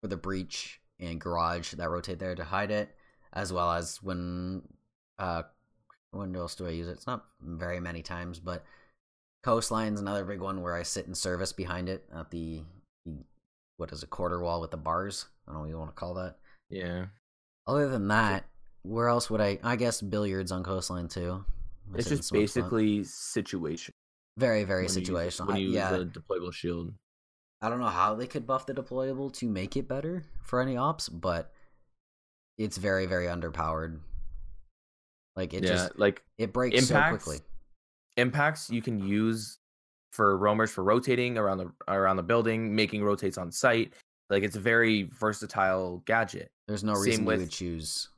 [0.00, 2.94] for the breach and garage that rotate there to hide it,
[3.32, 4.62] as well as when
[5.18, 5.42] uh
[6.12, 6.92] when else do I use it?
[6.92, 8.64] It's not very many times, but
[9.42, 12.62] coastline's another big one where I sit in service behind it at the,
[13.04, 13.16] the
[13.76, 15.26] what is a quarter wall with the bars.
[15.46, 16.36] I don't know what you want to call that.
[16.70, 17.06] Yeah.
[17.66, 18.44] Other than that,
[18.82, 19.58] where else would I?
[19.62, 21.44] I guess billiards on coastline too.
[21.94, 23.92] I It's just basically situation.
[24.38, 25.46] very very when you situational.
[25.48, 26.94] When I- you use yeah, a deployable shield.
[27.60, 30.76] I don't know how they could buff the deployable to make it better for any
[30.76, 31.52] ops, but
[32.58, 34.00] it's very very underpowered.
[35.36, 37.38] Like it yeah, just like it breaks so quickly.
[38.16, 39.58] Impacts you can use
[40.12, 43.92] for roamers for rotating around the around the building, making rotates on site.
[44.30, 46.50] Like it's a very versatile gadget.
[46.68, 48.08] There's no same reason with- you would choose.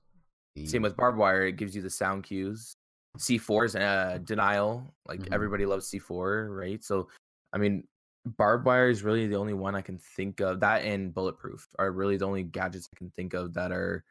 [0.57, 2.75] The, Same with barbed wire, it gives you the sound cues.
[3.19, 4.95] C4's uh, denial.
[5.07, 5.33] Like Mhm.
[5.33, 6.83] everybody loves C4, right?
[6.85, 7.09] So,
[7.53, 7.89] I mean,
[8.25, 10.61] barbed wire is really the only one I can think of.
[10.61, 14.05] That and bulletproof are really the only gadgets I can think of that are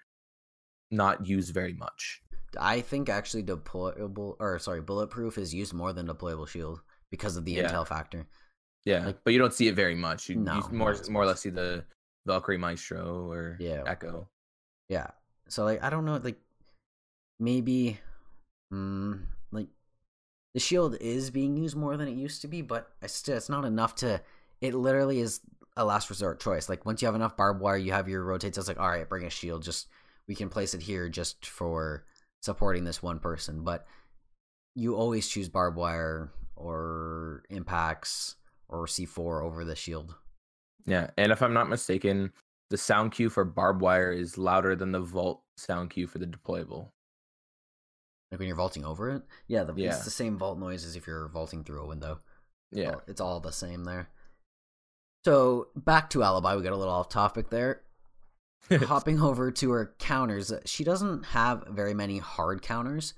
[0.91, 2.22] not used very much.
[2.59, 7.45] I think actually deployable or sorry, bulletproof is used more than deployable shield because of
[7.45, 7.71] the Yeah.
[7.71, 8.27] intel factor.
[8.85, 10.29] Yeah, Like- but you don't see it very much.
[10.29, 11.85] You, No, you more more or less see the
[12.25, 13.83] Valkyrie Maestro or Yeah.
[13.85, 14.29] Echo.
[14.89, 15.11] Yeah.
[15.47, 16.39] So like I don't know like
[17.39, 17.99] maybe
[18.73, 19.19] mm,
[19.51, 19.67] like
[20.53, 23.49] the shield is being used more than it used to be, but I still it's
[23.49, 24.21] not enough to
[24.61, 25.41] it literally is
[25.75, 26.69] a last resort choice.
[26.69, 29.07] Like once you have enough barbed wire, you have your rotates, it's like all right,
[29.07, 29.87] bring a shield just
[30.27, 32.05] we can place it here just for
[32.43, 33.85] supporting this one person, but
[34.75, 38.35] you always choose barbed wire or impacts
[38.67, 40.15] or C4 over the shield.
[40.85, 42.33] Yeah, and if I'm not mistaken,
[42.69, 46.25] the sound cue for barbed wire is louder than the vault sound cue for the
[46.25, 46.89] deployable.
[48.29, 49.21] Like when you're vaulting over it?
[49.47, 49.95] Yeah, the, Yeah.
[49.95, 52.19] it's the same vault noise as if you're vaulting through a window.
[52.71, 52.95] Yeah.
[53.07, 54.09] It's all the same there.
[55.23, 57.83] So back to Alibi, we got a little off topic there.
[58.87, 63.13] Hopping over to her counters, she doesn't have very many hard counters,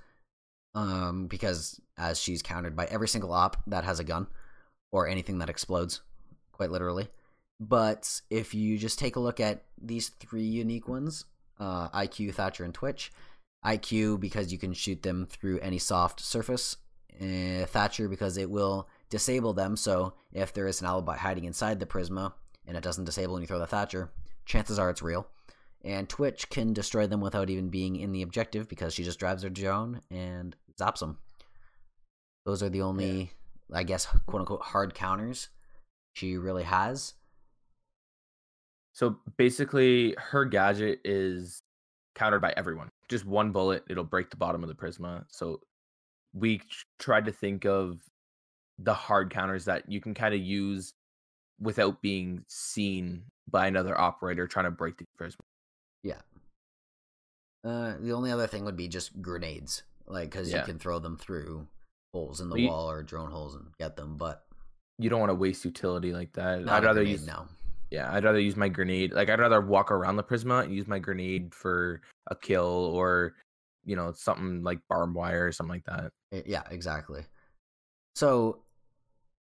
[0.74, 4.28] um, because as she's countered by every single op that has a gun
[4.92, 6.02] or anything that explodes,
[6.52, 7.08] quite literally.
[7.60, 11.26] But if you just take a look at these three unique ones,
[11.60, 13.12] uh, IQ, Thatcher, and Twitch,
[13.66, 16.78] IQ because you can shoot them through any soft surface,
[17.22, 19.78] uh, Thatcher because it will disable them.
[19.78, 22.34] So if there is an alibi hiding inside the Prisma
[22.68, 24.12] and it doesn't disable when you throw the Thatcher,
[24.46, 25.28] chances are it's real.
[25.86, 29.44] And Twitch can destroy them without even being in the objective because she just drives
[29.44, 31.20] her drone and zaps them.
[32.46, 33.32] Those are the only,
[33.72, 35.50] I guess, quote unquote, hard counters
[36.14, 37.14] she really has.
[38.94, 41.62] So basically, her gadget is
[42.16, 42.90] countered by everyone.
[43.10, 45.26] Just one bullet, it'll break the bottom of the Prisma.
[45.28, 45.60] So
[46.34, 46.62] we
[46.98, 48.00] tried to think of
[48.80, 50.94] the hard counters that you can kind of use
[51.60, 55.42] without being seen by another operator trying to break the Prisma.
[56.06, 56.22] Yeah.
[57.64, 61.18] Uh, the only other thing would be just grenades, like because you can throw them
[61.18, 61.68] through
[62.14, 64.18] holes in the you- wall or drone holes and get them.
[64.18, 64.46] But
[65.00, 66.60] You don't want to waste utility like that.
[66.70, 67.48] I'd rather grenade, use no.
[67.90, 69.14] yeah, I'd rather use my grenade.
[69.14, 73.34] Like I'd rather walk around the Prisma and use my grenade for a kill or
[73.84, 76.12] you know something like barbed wire or something like that.
[76.32, 77.26] Eh, Yeah, exactly.
[78.16, 78.62] So,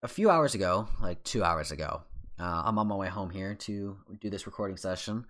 [0.03, 2.03] a few hours ago, like two hours ago,
[2.39, 5.25] uh, I'm on my way home here to do this recording session.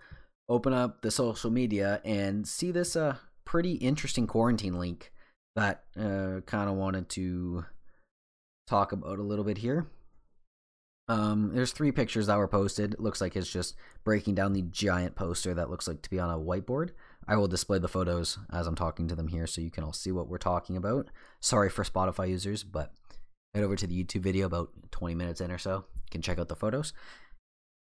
[0.49, 5.12] Open up the social media and see this uh pretty interesting quarantine link
[5.56, 7.65] that uh kind of wanted to
[8.67, 9.88] talk about a little bit here.
[11.08, 12.93] Um, there's three pictures that were posted.
[12.93, 13.75] It looks like it's just
[14.06, 16.91] breaking down the giant poster that looks like to be on a whiteboard.
[17.27, 19.91] I will display the photos as I'm talking to them here so you can all
[19.91, 21.10] see what we're talking about.
[21.41, 22.93] Sorry for Spotify users, but
[23.54, 25.84] head over to the YouTube video about 20 minutes in or so.
[25.95, 26.93] You can check out the photos.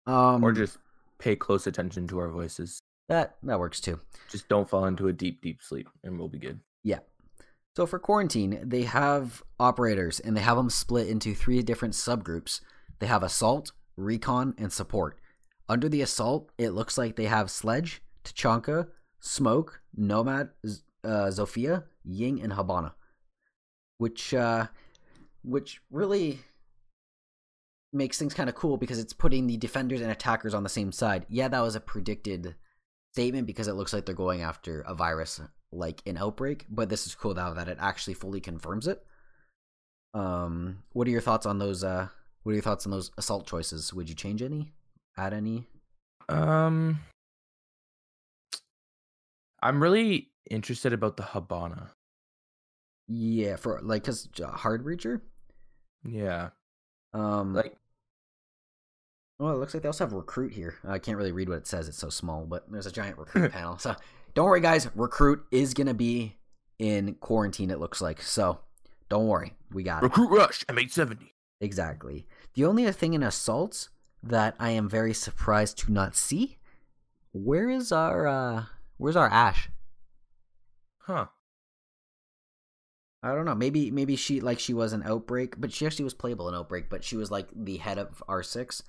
[0.05, 0.77] Um, or just
[1.23, 2.79] pay close attention to our voices.
[3.07, 3.99] that that works too.
[4.29, 6.59] Just don't fall into a deep, deep sleep, and we'll be good.
[6.83, 6.99] Yeah.
[7.75, 12.61] So for quarantine, they have operators and they have them split into three different subgroups.
[12.99, 15.17] They have assault, recon, and support.
[15.69, 18.89] Under the assault, it looks like they have Sledge, Tachanka,
[19.21, 20.49] Smoke, Nomad,
[21.03, 22.91] uh, Zofia, Ying, and Hibana.
[23.97, 24.67] Which uh
[25.43, 26.39] which really
[27.93, 30.91] makes things kind of cool because it's putting the defenders and attackers on the same
[30.91, 31.25] side.
[31.29, 32.55] Yeah, that was a predicted
[33.13, 35.39] statement because it looks like they're going after a virus
[35.71, 39.03] like an outbreak, but this is cool now that it actually fully confirms it.
[40.13, 41.83] Um, what are your thoughts on those?
[41.83, 42.07] Uh,
[42.43, 43.93] what are your thoughts on those assault choices?
[43.93, 44.73] Would you change any?
[45.17, 45.65] Add any?
[46.29, 46.99] Um,
[49.61, 51.89] I'm really interested about the Hibana.
[53.07, 55.21] Yeah, for like because hard reacher.
[56.05, 56.49] Yeah,
[57.13, 57.77] Um, like
[59.39, 60.75] oh, it looks like they also have recruit here.
[60.87, 62.45] I can't really read what it says; it's so small.
[62.45, 63.77] But there's a giant recruit panel.
[63.77, 63.95] So
[64.33, 64.87] don't worry, guys.
[64.95, 66.35] Recruit is gonna be
[66.79, 67.71] in quarantine.
[67.71, 68.59] It looks like so.
[69.09, 70.05] Don't worry, we got it.
[70.05, 71.29] recruit rush M870.
[71.61, 72.25] Exactly.
[72.55, 73.89] The only other thing in assaults
[74.21, 76.57] that I am very surprised to not see,
[77.31, 78.63] where is our uh
[78.97, 79.69] where's our Ash?
[80.99, 81.27] Huh?
[83.21, 83.55] I don't know.
[83.55, 86.89] Maybe maybe she like she was an outbreak, but she actually was playable in outbreak,
[86.89, 88.83] but she was like the head of R six,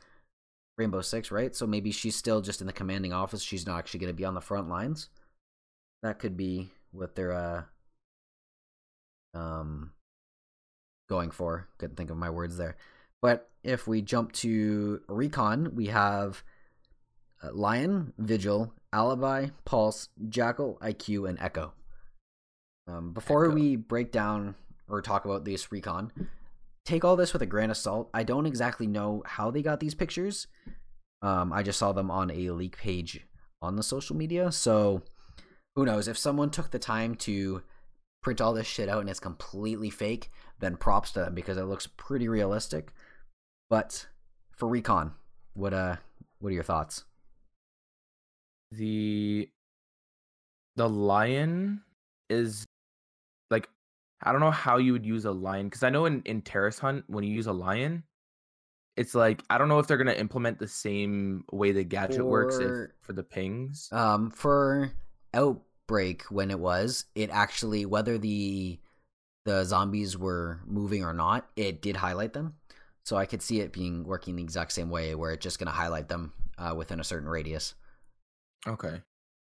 [0.77, 1.55] Rainbow Six, right?
[1.55, 3.43] So maybe she's still just in the commanding office.
[3.43, 5.09] She's not actually going to be on the front lines.
[6.03, 7.63] That could be what they're uh
[9.39, 9.93] um
[11.09, 11.69] going for.
[11.79, 12.77] Couldn't think of my words there.
[13.23, 16.43] But if we jump to recon, we have
[17.43, 21.73] uh, Lion, Vigil, Alibi, Pulse, Jackal, IQ, and Echo.
[22.87, 23.55] Um, before Echo.
[23.55, 24.55] we break down
[24.89, 26.13] or talk about this recon,
[26.85, 28.11] take all this with a grain of salt.
[28.13, 30.47] I don't exactly know how they got these pictures.
[31.23, 33.27] Um, I just saw them on a leak page
[33.63, 34.53] on the social media.
[34.53, 35.03] So
[35.75, 36.09] who knows?
[36.09, 37.63] If someone took the time to
[38.23, 41.65] print all this shit out and it's completely fake, then props to them because it
[41.65, 42.93] looks pretty realistic.
[43.71, 44.07] But
[44.53, 45.13] for recon,
[45.55, 45.97] what uh,
[46.39, 47.05] what are your thoughts?
[48.71, 49.49] The
[50.77, 51.83] the lion
[52.29, 52.67] is
[53.51, 53.69] like
[54.23, 56.79] I don't know how you would use a lion because I know in in Terrace
[56.79, 58.05] Hunt when you use a lion,
[58.97, 62.61] it's like I don't know if they're gonna implement the same way the gadget works
[62.61, 63.89] if, For- for the pings.
[63.93, 64.93] Um, for
[65.35, 68.79] outbreak when it was, it actually whether the
[69.45, 72.55] the zombies were moving or not, it did highlight them.
[73.05, 75.71] So I could see it being working the exact same way, where it's just gonna
[75.71, 77.75] highlight them uh, within a certain radius.
[78.67, 79.03] Okay.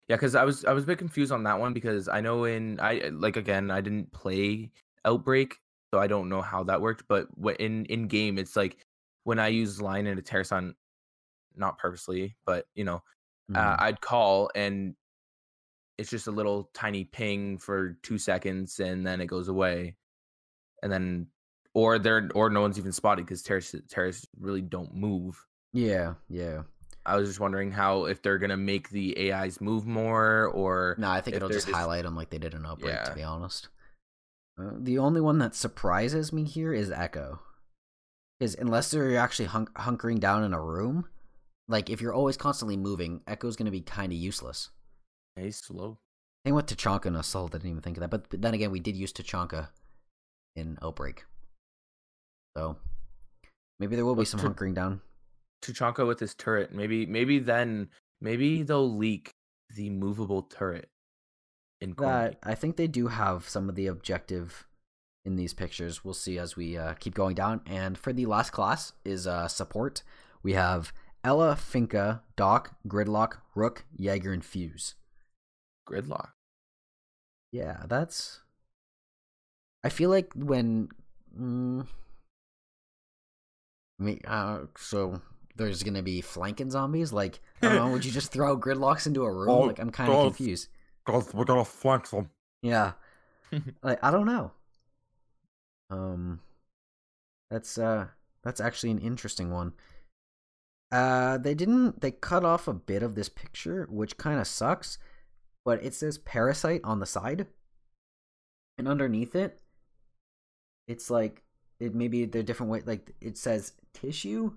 [0.08, 2.46] Yeah, because I was I was a bit confused on that one because I know
[2.46, 4.72] in I like again I didn't play
[5.04, 5.56] Outbreak,
[5.94, 7.08] so I don't know how that worked.
[7.08, 7.28] But
[7.60, 8.86] in in game, it's like
[9.24, 10.76] when I use line and a Terrasan,
[11.56, 13.04] not purposely, but you know,
[13.52, 13.58] Mhm.
[13.58, 14.96] uh, I'd call and
[15.98, 19.96] it's just a little tiny ping for two seconds and then it goes away,
[20.84, 21.28] and then
[21.74, 25.46] or there or no one's even spotted because terrace terrace really don't move.
[25.74, 26.64] yeah, yeah.
[27.06, 31.10] I was just wondering how if they're gonna make the AIs move more or No,
[31.10, 33.04] I think it'll they're just, highlight them like they did in Outbreak.
[33.04, 33.70] To be honest,
[34.60, 37.40] uh, the only one that surprises me here is Echo,
[38.40, 41.08] because unless they're actually hunk- hunkering down in a room,
[41.68, 44.70] like if you're always constantly moving, Echo's going to be kind of useless.
[45.38, 45.98] Yeah, he's slow.
[46.46, 47.56] Same with Tachanka and Assault.
[47.56, 48.12] I didn't even think of that.
[48.12, 49.70] But, but then again, we did use Tachanka
[50.56, 51.26] in Outbreak.
[52.56, 52.78] So
[53.80, 55.02] maybe there will be Well, some T- hunkering down.
[55.62, 56.74] Tachanka with his turret.
[56.74, 57.90] Maybe maybe then
[58.22, 59.32] maybe they'll leak
[59.76, 60.90] the movable turret
[61.82, 62.38] in That.
[62.44, 64.66] I think they do have some of the objective
[65.24, 66.06] in these pictures.
[66.06, 67.62] We'll see as we uh, keep going down.
[67.66, 70.04] And for the last class is uh, support.
[70.44, 74.96] We have Ela, Finka, Doc, Gridlock, Rook, Jaeger, and Fuse.
[75.90, 76.30] Gridlock.
[77.52, 78.42] Yeah, that's.
[79.84, 80.90] I feel like when.
[81.40, 81.88] Mm,
[84.00, 85.22] I mean, uh, so
[85.56, 87.14] there's gonna be flanking zombies.
[87.14, 87.92] Like, I don't know.
[87.92, 89.50] would you just throw gridlocks into a room?
[89.50, 90.70] Oh, like, I'm kind of confused.
[91.06, 92.30] Guys, we're gonna flank them.
[92.62, 92.94] Yeah,
[93.84, 94.52] like I don't know.
[95.90, 96.40] Um,
[97.50, 98.08] that's uh,
[98.44, 99.74] that's actually an interesting one.
[100.92, 102.02] Uh, they didn't.
[102.02, 104.98] They cut off a bit of this picture, which kind of sucks.
[105.64, 107.48] But it says parasite on the side,
[108.78, 109.60] and underneath it,
[110.88, 111.44] it's like
[111.80, 112.82] it maybe they're different way.
[112.86, 114.54] Like it says tissue,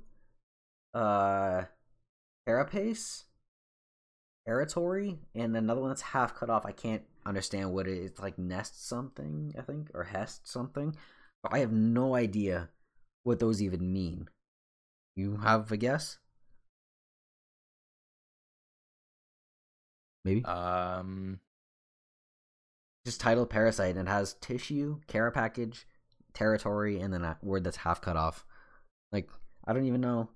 [0.95, 1.65] uh,
[2.47, 3.25] carapace,
[4.47, 6.67] territory, and another one that's half cut off.
[6.67, 8.11] I can't understand what it is.
[8.11, 10.97] It's like nest something, I think, or hest something.
[11.43, 12.71] But I have no idea
[13.23, 14.29] what those even mean.
[15.15, 16.19] You have a guess?
[20.25, 20.45] Maybe.
[20.45, 21.41] Um,
[23.05, 25.87] just titled parasite and it has tissue, care package,
[26.35, 28.45] territory, and then a word that's half cut off.
[29.13, 29.31] Like
[29.67, 30.29] I don't even know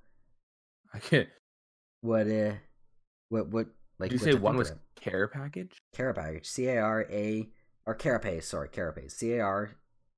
[0.95, 1.29] I can't.
[2.01, 2.53] what uh
[3.29, 3.67] what what
[3.99, 5.79] like Did you what say one was care package?
[5.95, 6.47] care package?
[6.47, 7.49] C A R A
[7.87, 9.15] or carapace, sorry, carapace.
[9.17, 9.71] C A R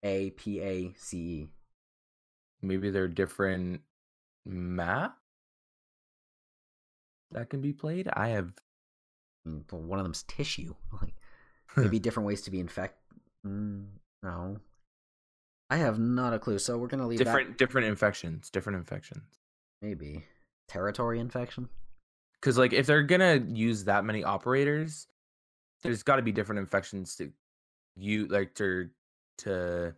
[0.03, 1.49] A P A C E.
[2.63, 3.83] Maybe they're different
[4.47, 5.17] map
[7.31, 8.09] that can be played.
[8.13, 8.53] I have
[9.47, 10.75] Mm, One of them's tissue.
[11.03, 11.15] Like
[11.77, 12.99] maybe different ways to be infect.
[13.47, 13.87] Mm,
[14.23, 14.59] no,
[15.69, 16.59] I have not a clue.
[16.59, 18.49] So we're gonna leave different different infections.
[18.49, 19.25] Different infections.
[19.83, 20.25] maybe
[20.69, 21.69] territory infection.
[22.41, 25.07] Because like if they're gonna use that many operators,
[25.83, 27.31] there's got to be different infections to
[27.97, 28.89] you like to
[29.39, 29.95] to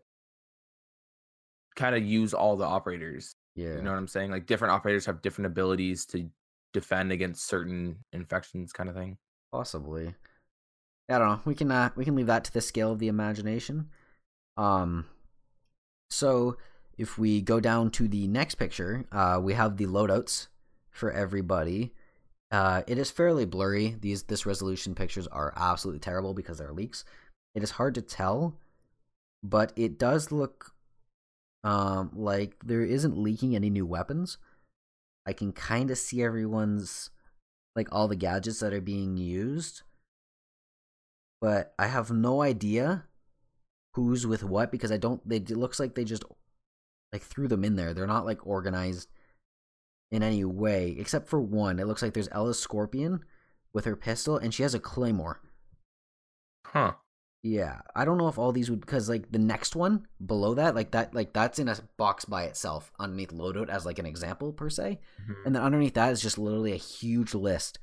[1.74, 3.36] kind of use all the operators.
[3.54, 3.76] Yeah.
[3.76, 4.30] You know what I'm saying?
[4.30, 6.28] Like different operators have different abilities to
[6.72, 9.16] defend against certain infections, kind of thing.
[9.52, 10.14] Possibly.
[11.08, 11.40] I don't know.
[11.44, 13.88] We can uh, we can leave that to the scale of the imagination.
[14.56, 15.06] Um
[16.10, 16.56] so
[16.98, 20.48] if we go down to the next picture, uh we have the loadouts
[20.96, 21.92] for everybody.
[22.50, 23.96] Uh it is fairly blurry.
[24.00, 27.04] These this resolution pictures are absolutely terrible because they're leaks.
[27.54, 28.58] It is hard to tell,
[29.42, 30.72] but it does look
[31.64, 34.38] um like there isn't leaking any new weapons.
[35.26, 37.10] I can kind of see everyone's
[37.74, 39.82] like all the gadgets that are being used
[41.40, 43.04] but i have no idea
[43.94, 46.24] who's with what because i don't they it looks like they just
[47.12, 49.08] like threw them in there they're not like organized
[50.10, 51.78] in any way except for one.
[51.78, 53.24] It looks like there's Ela's scorpion
[53.72, 55.40] with her pistol and she has a claymore.
[56.66, 56.94] Huh.
[57.42, 60.74] yeah i don't know if all these would because like the next one below that
[60.74, 64.52] like that like that's in a box by itself underneath loadout as like an example
[64.52, 64.98] per se.
[65.22, 65.46] Mm-hmm.
[65.46, 67.78] And then underneath that is just literally a huge list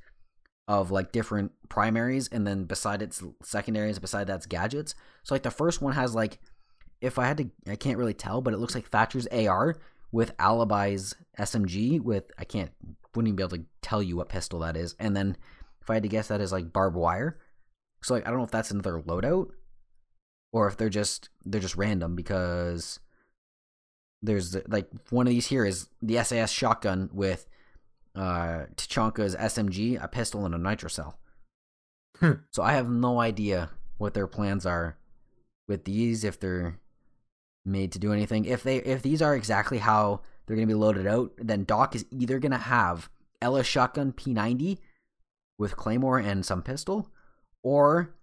[0.68, 4.94] of like different primaries and then beside it's secondaries beside that's gadgets.
[5.22, 6.38] So like the first one has like
[7.00, 9.76] if i had to i can't really tell but it looks like thatcher's ar
[10.14, 12.70] with alibi's smg with i can't
[13.14, 15.36] wouldn't even be able to tell you what pistol that is and then
[15.82, 17.38] if i had to guess that is like barbed wire
[18.02, 19.48] so like i don't know if that's another loadout
[20.52, 23.00] or if they're just they're just random because
[24.22, 27.46] there's like one of these here is the SAS shotgun with
[28.14, 31.14] uh Tachanka's SMG, a pistol, and a nitrocell.
[32.20, 32.32] Hmm.
[32.52, 34.96] so I have no idea what their plans are
[35.66, 36.78] with these, if they're
[37.64, 38.44] made to do anything.
[38.44, 42.04] If they if these are exactly how they're gonna be loaded out, then Doc is
[42.10, 43.08] either gonna have
[43.40, 44.78] Ela shotgun P90
[45.58, 47.10] with Claymore and some pistol,
[47.62, 48.14] or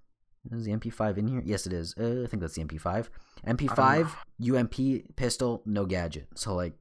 [0.52, 1.44] is the MP5 in here?
[1.46, 1.94] Yes, it is.
[2.00, 3.10] Uh, I think that's the MP5.
[3.46, 4.10] MP5,
[4.42, 6.28] UMP pistol, no gadget.
[6.36, 6.74] So like,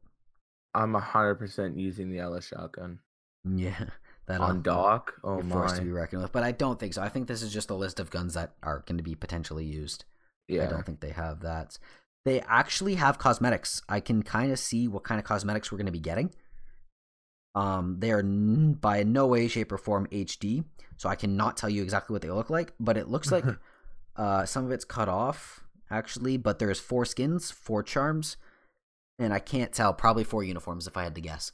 [0.75, 3.01] I'm hundred percent using the Ela shotgun
[3.57, 3.84] yeah,
[4.26, 5.14] that on Doc.
[5.24, 6.32] Oh you're forced to be reckoned with.
[6.32, 7.03] But I don't think so.
[7.03, 9.64] I think this is just a list of guns that are going to be potentially
[9.64, 10.05] used.
[10.49, 11.78] Yeah, I don't think they have that.
[12.25, 13.81] They actually have cosmetics.
[13.89, 16.33] I can kind of see what kind of cosmetics we're going to be getting.
[17.55, 20.64] Um, they are n- by no way, shape, or form HD,
[20.97, 22.73] so I cannot tell you exactly what they look like.
[22.79, 23.45] But it looks like
[24.16, 26.37] uh, some of it's cut off actually.
[26.37, 28.37] But there's four skins, four charms,
[29.18, 29.93] and I can't tell.
[29.95, 31.53] Probably four uniforms if I had to guess.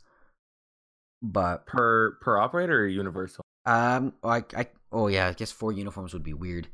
[1.22, 3.42] but per per operator or universal?
[3.64, 6.68] um, I, I oh yeah, I guess four uniforms would be weird.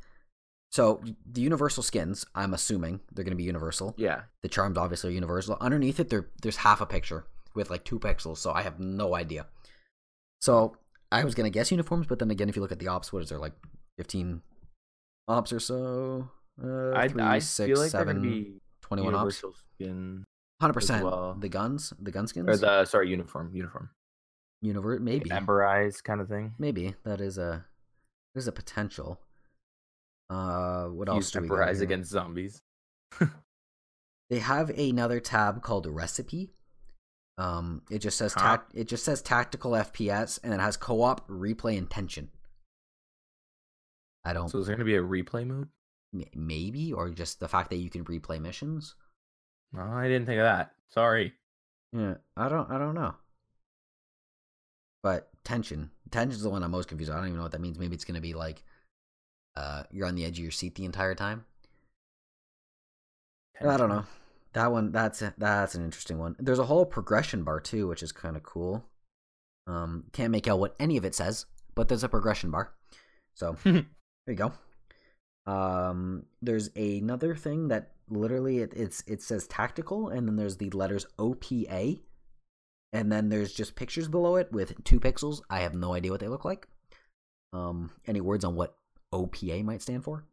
[0.73, 3.95] So the universal skins, I'm assuming they're going to be universal.
[3.99, 4.23] Yeah.
[4.43, 5.59] The charms obviously are universal.
[5.61, 9.15] Underneath it, there there's half a picture with like two pixels, so I have no
[9.15, 9.47] idea.
[10.41, 10.77] So
[11.13, 13.23] I was gonna guess uniforms, but then again, if you look at the ops, what
[13.23, 13.53] is there like
[13.99, 14.41] 15
[15.29, 16.31] ops or so?
[16.63, 19.21] Uh, I three, I six, feel like seven, be 21 ops.
[19.43, 20.25] universal skin
[20.61, 21.05] Hundred percent.
[21.05, 21.37] well.
[21.39, 23.91] The guns, the gun skins, or the sorry uniform uniform
[24.63, 26.55] universe, maybe, ember eyes kind of thing.
[26.59, 27.67] maybe that is a
[28.35, 29.21] there's a potential.
[30.33, 31.85] Uh, what else Use do we ember got eyes here?
[31.85, 32.63] against zombies.
[34.31, 36.55] They have another tab called recipe.
[37.37, 38.41] Um, it just says Huh?
[38.41, 42.31] tac- it just says tactical FPS, and it has co-op, replay, and tension.
[44.25, 45.69] I don't So is there gonna be a replay mode?
[46.35, 48.95] maybe or just the fact that you can replay missions.
[49.73, 50.75] No, I didn't think of that.
[50.91, 51.33] Sorry.
[51.93, 53.15] Yeah, I don't I don't know.
[55.03, 57.11] But tension, tension is the one I'm most confused.
[57.11, 57.79] I don't even know what that means.
[57.79, 58.63] Maybe it's gonna be like,
[59.57, 61.45] uh, you're on the edge of your seat the entire time.
[63.61, 64.05] I don't know.
[64.55, 66.37] That one, that's that's an interesting one.
[66.39, 68.85] There's a whole progression bar too, which is kind of cool.
[69.67, 72.73] Um, can't make out what any of it says, but there's a progression bar.
[73.35, 73.85] So there
[74.27, 74.53] you go.
[75.47, 80.71] Um, there's another thing that literally it, it's it says tactical, and then there's the
[80.71, 82.01] letters OPA,
[82.93, 85.41] and then there's just pictures below it with two pixels.
[85.49, 86.69] I have no idea what they look like.
[87.55, 88.77] Um, any words on what
[89.13, 90.25] OPA might stand for?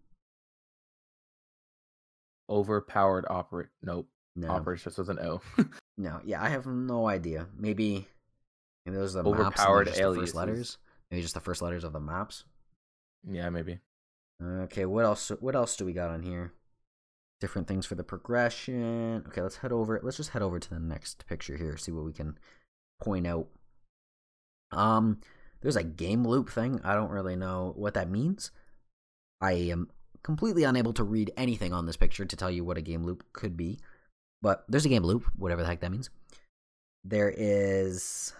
[2.50, 3.68] Overpowered operate.
[3.84, 4.08] Nope.
[4.36, 4.50] No.
[4.50, 5.42] Operates just with an O.
[5.98, 7.48] No, yeah, I have no idea.
[7.58, 8.08] Maybe,
[8.86, 10.78] maybe those are the Overpowered just the first letters.
[11.12, 12.46] Maybe just the first letters of the maps.
[13.30, 13.80] yeah, maybe.
[14.42, 15.30] Okay, what else?
[15.42, 16.54] What else do we got on here?
[17.42, 19.26] Different things for the progression.
[19.28, 20.00] Okay, let's head over.
[20.02, 21.76] Let's just head over to the next picture here.
[21.76, 22.40] See what we can
[23.02, 23.48] point out.
[24.72, 25.20] Um,
[25.60, 26.80] there's a game loop thing.
[26.82, 28.52] I don't really know what that means.
[29.42, 29.90] I am
[30.24, 33.24] completely unable to read anything on this picture to tell you what a game loop
[33.34, 33.80] could be.
[34.42, 36.10] But there's a game loop, whatever the heck that means.
[37.04, 38.34] There is.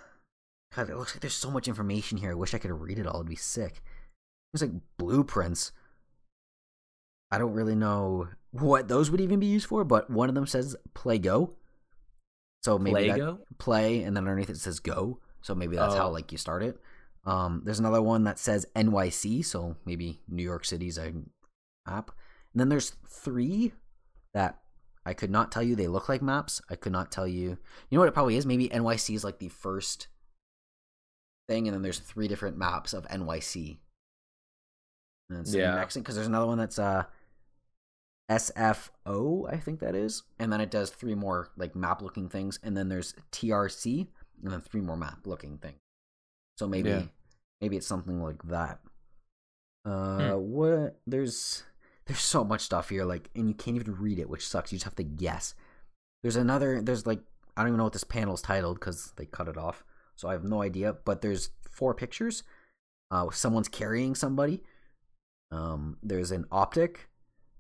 [0.76, 2.32] God, it looks like there's so much information here.
[2.32, 3.16] I wish I could read it all.
[3.16, 3.82] It'd be sick.
[4.54, 5.72] There's like blueprints.
[7.32, 10.48] I don't really know what those would even be used for, but one of them
[10.48, 11.54] says play go.
[12.64, 13.40] So maybe that- Lego.
[13.58, 15.20] play and then underneath it says go.
[15.42, 16.12] So maybe that's how Oh.
[16.12, 16.80] like you start it.
[17.26, 21.14] Um, there's another one that says NYC, so maybe New York City's a
[21.88, 22.12] app.
[22.54, 23.74] And then there's three
[24.34, 24.60] that
[25.06, 26.62] I could not tell you they look like maps.
[26.70, 27.42] I could not tell you.
[27.42, 27.58] You
[27.92, 28.46] know what it probably is?
[28.46, 30.08] Maybe NYC is like the first
[31.48, 33.78] thing, and then there's three different maps of NYC.
[35.30, 35.84] And it's yeah.
[35.84, 37.04] because there's another one that's uh
[38.30, 42.60] SFO, I think that is, and then it does three more like map looking things,
[42.62, 44.08] and then there's TRC,
[44.44, 45.80] and then three more map looking things.
[46.60, 47.06] So maybe Yeah.
[47.62, 48.82] maybe it's something like that.
[49.86, 51.64] Uh, what there's
[52.06, 54.72] there's so much stuff here, like, and you can't even read it, which sucks.
[54.74, 55.56] You just have to guess.
[56.22, 56.82] There's another.
[56.82, 57.22] There's like
[57.56, 59.86] I don't even know what this panel is titled because they cut it off,
[60.18, 60.98] so I have no idea.
[61.06, 62.44] But there's four pictures.
[63.10, 64.62] Uh, someone's carrying somebody.
[65.52, 67.10] Um, there's an optic.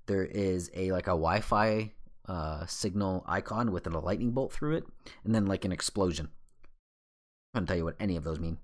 [0.08, 1.94] There is a like a Wi-Fi
[2.28, 4.84] uh signal icon with a lightning bolt through it,
[5.24, 6.28] and then like an explosion.
[6.66, 8.58] I couldn't tell you what any of those mean.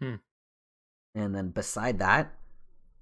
[0.00, 0.14] Hmm.
[1.14, 2.32] And then beside that,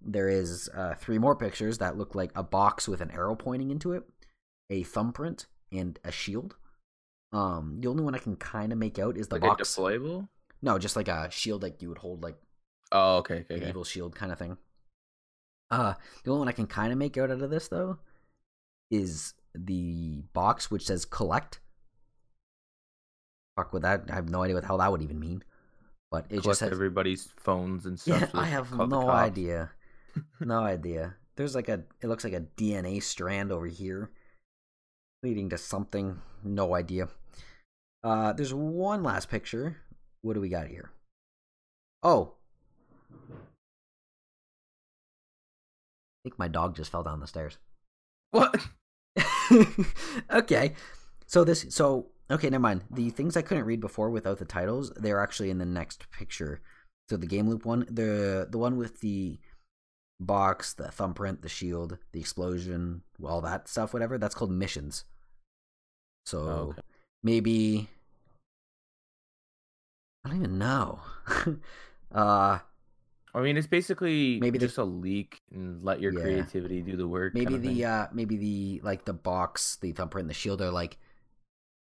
[0.00, 3.70] there is uh, three more pictures that look like a box with an arrow pointing
[3.70, 4.04] into it,
[4.70, 6.56] a thumbprint, and a shield.
[7.32, 9.74] Um, the only one I can kind of make out is the like a box.
[9.76, 10.28] deployable.
[10.62, 12.36] no, just like a shield like you would hold like
[12.92, 13.68] Oh, okay, okay, an okay.
[13.70, 14.56] evil shield kind of thing.
[15.70, 17.98] Uh, the only one I can kind of make out out of this though
[18.90, 21.58] is the box which says collect.
[23.56, 24.04] Fuck with that.
[24.08, 25.42] I have no idea what the hell that would even mean.
[26.16, 28.22] But it just says everybody's phones and stuff.
[28.22, 29.70] yeah, I have no idea.
[30.40, 31.16] no idea.
[31.36, 34.10] There's like a it looks like a DNA strand over here
[35.22, 36.22] leading to something.
[36.42, 37.08] No idea.
[38.02, 39.76] Uh there's one last picture.
[40.22, 40.90] What do we got here?
[42.02, 42.32] Oh.
[43.20, 43.34] I
[46.24, 47.58] think my dog just fell down the stairs.
[48.30, 48.68] What?
[50.30, 50.72] okay.
[51.26, 52.82] So this so okay, never mind.
[52.90, 56.60] The things I couldn't read before without the titles, they're actually in the next picture.
[57.08, 59.38] So the game loop one, the the one with the
[60.18, 65.04] box, the thumbprint, the shield, the explosion, all that stuff, whatever, that's called missions.
[66.24, 66.82] So Oh, okay.
[67.22, 67.88] maybe
[70.24, 71.00] I don't even know.
[72.12, 72.58] uh
[73.34, 76.20] I mean, it's basically Maybe the- just a leak and let your Yeah.
[76.22, 77.34] creativity do the work.
[77.34, 80.98] maybe the uh maybe the like the box the thumbprint and the shield are like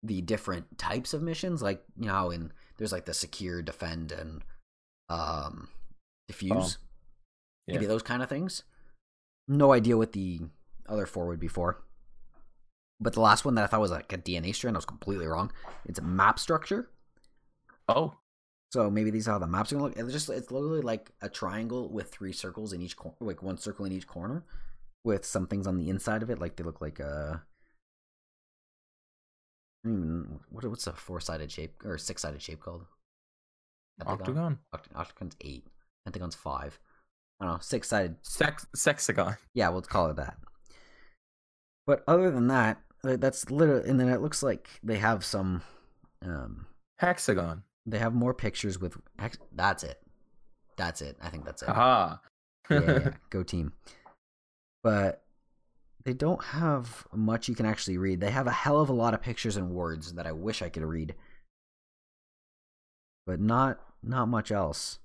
[0.06, 4.44] the different types of missions like you know in there's like the secure, defend, and
[5.10, 5.70] um,
[6.28, 6.78] diffuse.
[7.68, 7.76] Yeah.
[7.76, 8.64] Maybe those kind of things.
[9.48, 10.42] No idea what the
[10.88, 11.84] other four would be for.
[13.00, 15.28] But the last one that I thought was like a DNA strand, I was completely
[15.28, 15.52] wrong.
[15.86, 16.90] It's a map structure.
[17.88, 18.16] Oh,
[18.72, 19.98] So maybe these are how the maps are gonna look.
[19.98, 23.58] It's just it's literally like a triangle with three circles in each corner, like one
[23.58, 24.44] circle in each corner,
[25.04, 26.40] with some things on the inside of it.
[26.40, 27.44] Like they look like a.
[29.86, 32.86] Even what what's a four sided shape or six sided shape called?
[34.06, 35.68] octagon, Oct- Octagon's eight.
[36.06, 36.80] Pentagon's five.
[37.40, 37.60] I don't know.
[37.62, 38.16] Six sided.
[38.24, 39.38] sex, sexagon.
[39.54, 40.38] Yeah, we'll call it that.
[41.88, 43.90] But other than that, uh, that's literally.
[43.90, 45.62] And then it looks like they have some.
[46.22, 46.66] Um,
[46.98, 47.64] Hexagon.
[47.86, 48.98] they have more pictures with.
[49.20, 50.02] hex- That's it.
[50.78, 51.18] That's it.
[51.22, 51.70] I think that's it.
[51.70, 52.20] Aha.
[52.70, 53.74] yeah, yeah, go team.
[54.84, 55.24] But
[56.06, 58.20] they don't have much you can actually read.
[58.22, 60.70] They have a hell of a lot of pictures and words that I wish I
[60.70, 61.16] could read.
[63.26, 65.00] But not not much else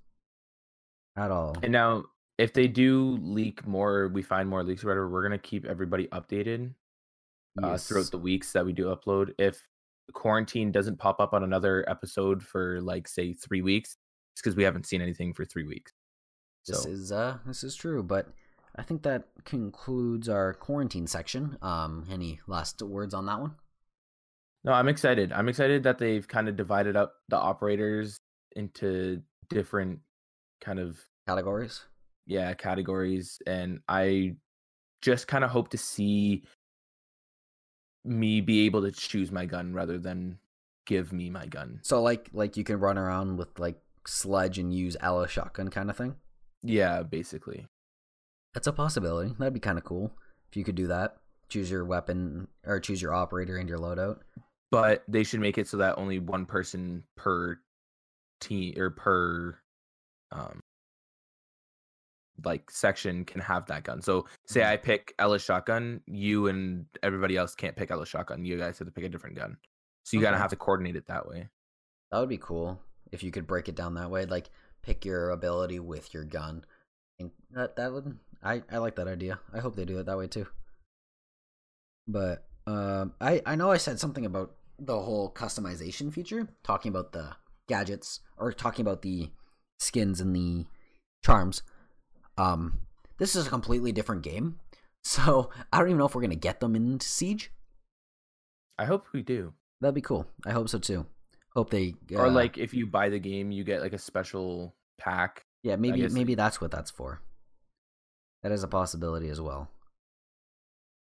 [1.16, 1.57] at all.
[1.62, 2.05] and now,
[2.38, 6.07] if they do leak more, we find more leaks or whatever, we're gonna keep everybody
[6.09, 6.74] updated
[7.62, 7.88] uh, Yes.
[7.88, 9.32] throughout the weeks that we do upload.
[9.38, 9.66] If
[10.12, 13.96] quarantine doesn't pop up on another episode for like say three weeks,
[14.34, 15.92] it's because we haven't seen anything for three weeks.
[16.66, 18.28] This is uh this is true, but
[18.76, 21.58] I think that concludes our quarantine section.
[21.62, 23.54] Um any last words on that one?
[24.62, 25.32] no, I'm excited.
[25.32, 28.20] I'm excited that they've kind of divided up the operators
[28.54, 30.00] into different
[30.60, 31.84] kind of Categories?
[32.26, 34.34] yeah categories and i
[35.00, 36.44] just kind of hope to see
[38.04, 40.38] me be able to choose my gun rather than
[40.86, 44.72] give me my gun So like like you can run around with like sledge and
[44.74, 46.16] use Ela shotgun kind of thing?
[46.62, 47.66] yeah basically
[48.55, 49.34] That's a possibility.
[49.38, 50.12] That'd be kind of cool
[50.51, 51.16] if you could do that.
[51.48, 54.18] Choose your weapon or choose your operator and your loadout.
[54.70, 57.59] but they should make it so that only one person per
[58.40, 59.59] team or per
[60.32, 60.61] um
[62.44, 67.36] like section can have that gun so say i pick Ela's shotgun you and everybody
[67.36, 69.59] else can't pick Ela's shotgun you guys have to pick a different gun
[70.05, 71.48] so you gotta have to coordinate it that way
[72.11, 72.80] That would be cool
[73.12, 74.24] if you could break it down that way.
[74.24, 74.48] Like
[74.82, 76.64] pick your ability with your gun.
[77.18, 79.41] And that that would I I like that idea.
[79.53, 80.47] I hope they do it that way too.
[82.07, 87.12] But um, I I know I said something about the whole customization feature, talking about
[87.12, 87.36] the
[87.68, 89.30] gadgets or talking about the
[89.78, 90.66] skins and the
[91.24, 91.62] charms.
[92.38, 92.80] Um,
[93.18, 94.59] this is a completely different game,
[95.05, 97.53] so I don't even know if we're gonna get them in Siege.
[98.78, 100.26] i hope we do That'd be cool.
[100.45, 101.07] I hope so too.
[101.55, 104.74] Hope they or uh, like if you buy the game you get like a special
[104.99, 107.20] pack Yeah, maybe maybe that's what that's for.
[108.43, 109.68] That is a possibility as well.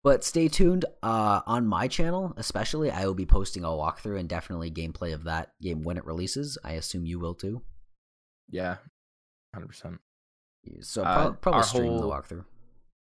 [0.03, 2.91] But stay tuned uh, on my channel, especially.
[2.91, 6.57] I will be posting a walkthrough and definitely gameplay of that game when it releases.
[6.63, 7.63] I assume you will too.
[8.49, 8.77] yeah
[9.55, 9.97] 100%
[10.81, 12.45] So Uh, prob- probably stream the walkthrough.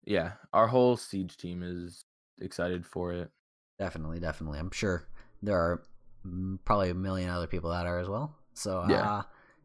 [0.06, 2.04] yeah our whole siege team is
[2.42, 3.30] excited for it
[3.78, 4.60] Definitely, definitely.
[4.60, 5.08] I'm sure
[5.42, 5.84] there are
[6.28, 8.36] mm, probably a million other people that are as well.
[8.54, 9.10] So Yeah.
[9.10, 9.22] uh,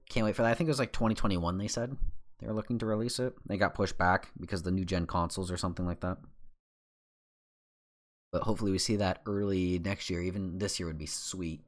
[0.08, 0.52] can't wait for that.
[0.52, 1.58] I think it was like 2021.
[1.58, 1.96] They said
[2.38, 3.34] they were looking to release it.
[3.46, 6.18] They got pushed back because of the new gen consoles or something like that.
[8.32, 10.20] But hopefully we see that early next year.
[10.20, 11.60] Even this year would be sweet.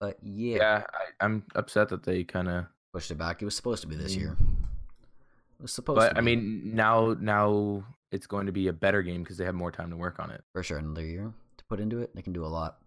[0.00, 2.64] But yeah, yeah, I, i'm upset that they kind of
[2.94, 3.42] pushed it back.
[3.42, 4.20] It was supposed to be this Mm.
[4.20, 4.36] year.
[4.40, 5.96] It was supposed.
[5.96, 9.54] but i mean now now it's going to be a better game because they have
[9.54, 12.22] more time to work on it for sure another year to put into it they
[12.22, 12.78] can do a lot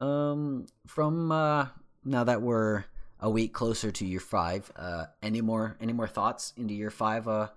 [0.00, 1.68] um from uh
[2.04, 2.84] now that we're
[3.24, 4.70] a week closer to year five.
[4.76, 7.26] Uh any more any more thoughts into year five?
[7.26, 7.48] Uh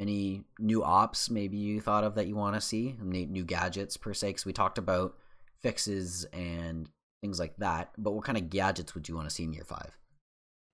[0.00, 2.96] any new ops maybe you thought of that you want to see?
[3.00, 4.30] Any new gadgets per se?
[4.30, 5.16] Because we talked about
[5.62, 6.88] fixes and
[7.22, 9.64] things like that but what kind of gadgets would you want to see in year
[9.64, 9.96] five?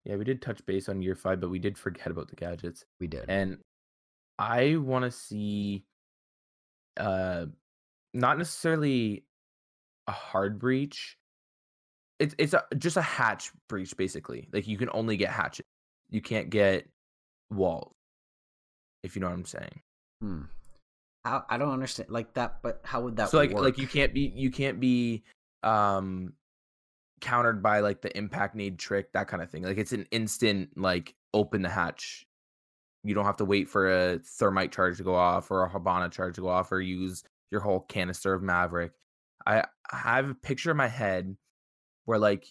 [0.05, 2.85] Yeah we did touch base on year five but we did forget about the gadgets.
[2.99, 3.27] We did.
[3.29, 3.59] And
[4.39, 5.85] i want to see
[6.97, 7.47] uh
[8.15, 9.25] not necessarily
[10.07, 11.19] a hard breach
[12.19, 14.49] it's it's a, just a hatch breach basically.
[14.53, 15.67] Like you can only get hatches.
[16.11, 16.89] You can't get
[17.51, 17.93] walls
[19.03, 19.81] if you know what i'm saying.
[20.21, 20.43] Hmm.
[21.25, 23.63] how, i don't understand like that but how would that so like work?
[23.63, 25.23] like you can't be you can't be
[25.63, 26.33] um
[27.21, 29.63] countered by like the impact nade trick that kind of thing.
[29.63, 32.27] Like it's an instant like open the hatch.
[33.05, 36.11] You don't have to wait for a thermite charge to go off or a Hibana
[36.11, 38.93] charge to go off or use your whole canister of maverick.
[39.47, 41.37] I I have a picture in my head
[42.07, 42.47] where like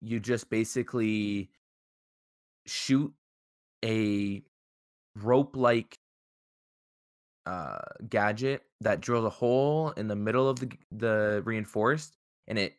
[0.00, 1.50] you just basically
[2.66, 3.12] shoot
[3.84, 4.42] a
[5.16, 5.98] rope like
[7.46, 7.78] uh
[8.08, 12.16] gadget that drills a hole in the middle of the the reinforced
[12.46, 12.74] and it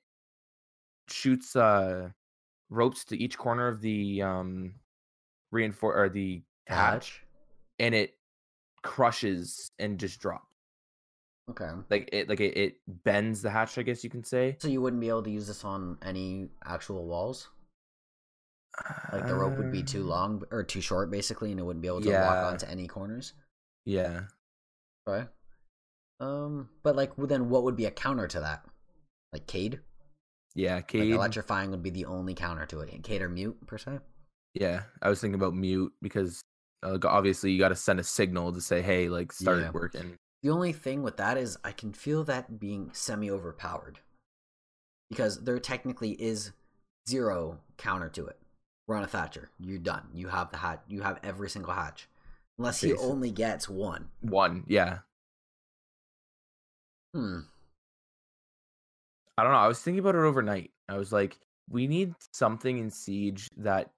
[1.10, 2.10] shoots uh
[2.70, 4.74] ropes to each corner of the um
[5.51, 7.24] reinforce or the hatch,
[7.80, 8.16] and it
[8.82, 10.53] crushes and just drops.
[11.49, 11.69] Okay.
[11.89, 14.57] Like it like it, it bends the hatch, I guess you can say.
[14.59, 17.49] So you wouldn't be able to use this on any actual walls?
[19.11, 21.81] Like the rope would be too Uh, long or too short, basically, and it wouldn't
[21.81, 22.25] be able to Yeah.
[22.25, 23.33] lock onto any corners.
[23.85, 24.27] Yeah.
[25.07, 25.27] Okay.
[26.19, 28.65] Um, but like, well, then what would be a counter to that?
[29.31, 29.81] Like Kaid?
[30.55, 33.03] Yeah, Like electrifying would be the only counter to it.
[33.03, 33.99] Kaid or mute per se.
[34.53, 36.41] yeah, I was thinking about mute because
[36.83, 39.71] uh, obviously you got to send a signal to say, "Hey, like start Yeah.
[39.71, 43.99] working." The only thing with that is I can feel that being semi overpowered
[45.09, 46.51] because there technically is
[47.07, 48.37] zero counter to it.
[48.85, 49.49] We're on a Thatcher.
[49.59, 50.09] You're done.
[50.13, 50.81] You have the hatch.
[50.87, 52.09] You have every single hatch,
[52.57, 53.05] unless he Basic.
[53.05, 54.09] only gets one.
[54.19, 54.99] One, yeah.
[57.13, 57.39] Hmm.
[59.37, 59.59] I don't know.
[59.59, 60.71] I was thinking about it overnight.
[60.89, 61.37] I was like,
[61.69, 63.91] we need something in Siege that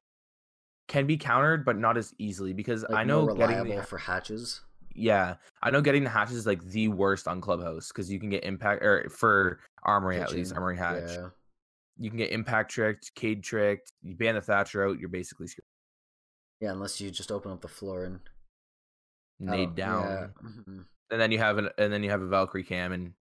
[0.87, 4.61] can be countered, but not as easily because Like I know getting the, for hatches.
[4.97, 8.29] Yeah, I know getting the hatches is like the worst on Clubhouse because you can
[8.29, 11.03] get impact or for Armory at least Armory hatch.
[11.09, 11.27] Yeah.
[11.97, 13.91] You can get impact tricked, Kaid tricked.
[14.01, 15.65] You ban the Thatcher out, you're basically screwed.
[16.61, 18.19] Yeah, unless you just open up the floor and
[19.39, 20.85] nade Oh, down, yeah, mhm.
[21.11, 23.13] and then you have an and then you have a Valkyrie cam and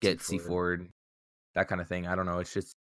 [0.00, 0.46] get C C4.
[0.46, 0.88] forward,
[1.54, 2.06] that kind of thing.
[2.06, 2.38] I don't know.
[2.38, 2.74] It's just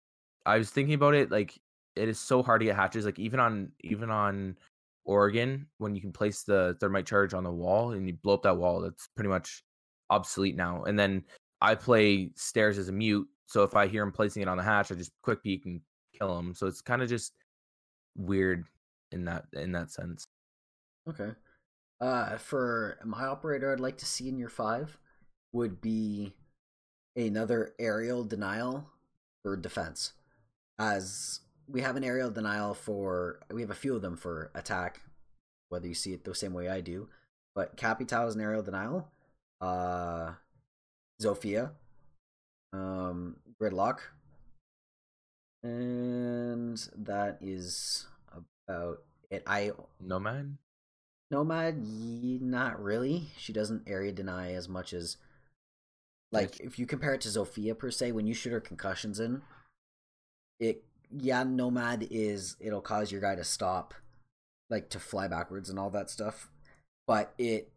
[0.44, 1.32] I was thinking about it.
[1.32, 1.58] Like
[1.96, 3.04] it is so hard to get hatches.
[3.04, 4.56] Like even on even on
[5.06, 8.42] Oregon, when you can place the thermite charge on the wall and you blow up
[8.42, 9.64] that wall, that's pretty much
[10.10, 10.82] obsolete now.
[10.84, 11.24] And then
[11.60, 14.62] I play stairs as a mute, so if I hear him placing it on the
[14.62, 15.80] hatch, I just quick peek and
[16.18, 16.54] kill him.
[16.54, 17.32] So it's kind of just
[18.16, 18.64] weird
[19.12, 20.26] in that in that sense.
[21.08, 21.30] Okay.
[22.00, 24.98] Uh, for my operator, I'd like to see in your five
[25.52, 26.34] would be
[27.16, 28.90] another aerial denial
[29.42, 30.12] for defense.
[30.78, 35.00] As we have an aerial denial for, we have a few of them for attack,
[35.68, 37.08] whether you see it the same way I do.
[37.54, 39.08] But Capitão is an aerial denial.
[39.60, 40.32] Uh,
[41.22, 41.70] Zofia,
[42.72, 44.00] um, Gridlock,
[45.62, 48.06] and that is
[48.68, 49.42] about it.
[49.46, 50.58] I Nomad.
[51.30, 53.28] Nomad, not really.
[53.38, 55.16] She doesn't area deny as much as
[56.32, 59.42] like if you compare it to Zofia per se, when you shoot her concussions in,
[60.60, 63.94] it yeah, Nomad is it'll cause your guy to stop,
[64.70, 66.50] like to fly backwards and all that stuff.
[67.06, 67.72] But it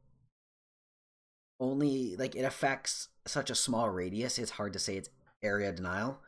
[1.60, 5.10] only like it affects such a small radius, it's hard to say it's
[5.44, 6.20] area denial.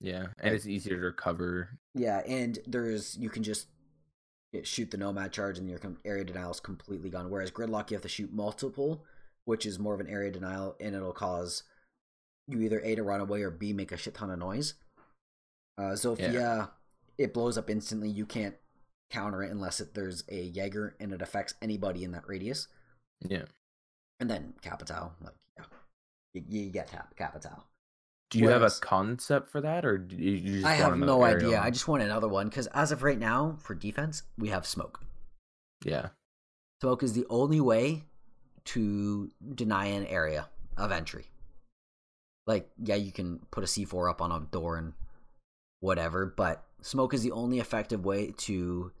[0.00, 1.78] Yeah, and Like- it's easier to recover.
[1.94, 3.66] Yeah, and there's you can just
[4.52, 7.30] get, shoot the nomad charge and your area denial is completely gone.
[7.30, 9.04] Whereas gridlock, you have to shoot multiple,
[9.44, 11.64] which is more of an area denial, and it'll cause
[12.46, 14.74] you either a to run away or b make a shit ton of noise.
[15.78, 16.70] Uh, Zofia,
[17.16, 18.08] it blows up instantly.
[18.10, 18.56] You can't
[19.10, 22.66] counter it unless it, there's a Jaeger and it affects anybody in that radius.
[23.26, 23.44] Yeah.
[24.20, 25.64] And then Capitão, like yeah,
[26.34, 27.62] you, you get Cap- Capitão.
[28.30, 31.22] Do you have a concept for that, or do you you just I have no
[31.22, 31.62] idea.
[31.62, 35.00] I just want another one because as of right now, for defense, we have smoke.
[35.82, 36.08] yeah,
[36.82, 38.04] Smoke is the only way
[38.66, 41.26] to deny an area of entry.
[42.46, 44.92] Like, yeah, you can put a C4 up on a door and
[45.80, 48.92] whatever, but smoke is the only effective way to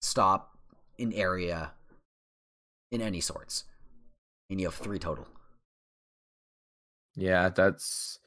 [0.00, 0.56] stop
[0.98, 1.72] an area
[2.90, 3.64] in any sorts.
[4.50, 5.26] And you have three total.
[7.16, 7.48] yeah.
[7.48, 8.18] That's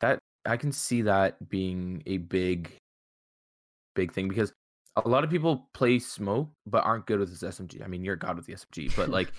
[0.00, 0.18] that.
[0.44, 2.72] I can see that being a big,
[3.94, 4.52] big thing because
[4.96, 7.84] a lot of people play smoke but aren't good with this SMG.
[7.84, 9.32] I mean, you're god with the SMG, but like,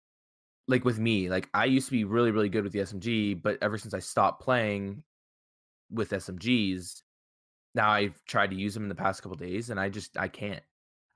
[0.68, 3.58] like with me, like I used to be really, really good with the SMG, but
[3.62, 5.02] ever since I stopped playing
[5.90, 7.02] with SMGs,
[7.74, 10.28] now I've tried to use them in the past couple days, and I just I
[10.28, 10.64] can't.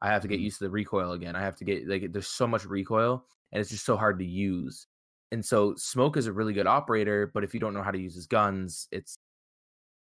[0.02, 0.42] I have to get Mhm.
[0.42, 1.36] used to the recoil again.
[1.36, 4.24] I have to get like there's so much recoil, and it's just so hard to
[4.26, 4.86] use.
[5.32, 7.98] And so Smoke is a really good operator, but if you don't know how to
[7.98, 9.18] use his guns, it's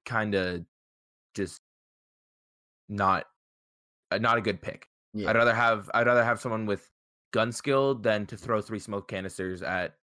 [0.05, 0.65] kind of
[1.35, 1.61] just
[2.89, 3.25] not
[4.11, 4.89] uh, not a good pick.
[5.13, 5.31] Yeah.
[5.31, 6.91] I'd rather have I'd rather have someone with
[7.33, 9.97] gun skill than to throw three smoke canisters at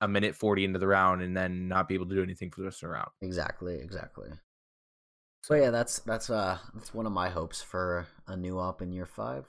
[0.00, 2.60] a minute 40 into the round and then not be able to do anything for
[2.60, 3.10] the rest of the round.
[3.20, 4.28] Exactly, exactly.
[5.42, 8.92] So yeah, that's that's uh that's one of my hopes for a new op in
[8.92, 9.46] year five.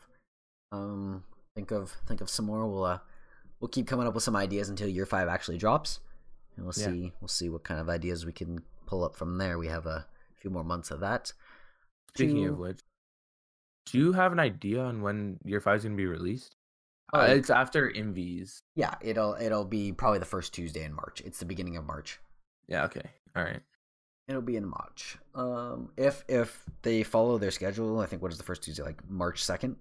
[0.71, 1.23] Um,
[1.55, 2.65] think of think of some more.
[2.67, 2.99] We'll uh
[3.59, 5.99] we'll keep coming up with some ideas until year five actually drops,
[6.55, 6.85] and we'll Yeah.
[6.85, 9.57] see we'll see what kind of ideas we can pull up from there.
[9.57, 11.33] We have a few more months of that.
[12.15, 12.79] Speaking To- of which,
[13.87, 16.55] do you have an idea on when year five is going to be released?
[17.13, 18.61] Oh, uh, it's after MVs.
[18.75, 21.21] yeah, it'll it'll be probably the first Tuesday in March.
[21.25, 22.19] It's the beginning of March.
[22.67, 22.85] Yeah.
[22.85, 23.09] Okay.
[23.35, 23.61] All right.
[24.27, 25.17] It'll be in March.
[25.33, 29.07] Um, if if they follow their schedule, I think what is the first Tuesday like
[29.09, 29.75] March second,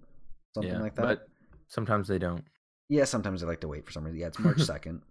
[0.55, 1.03] something yeah, like that.
[1.03, 1.29] But
[1.66, 2.45] sometimes they don't.
[2.89, 4.18] Yeah, sometimes they like to wait for some reason.
[4.18, 5.03] Yeah, it's March second,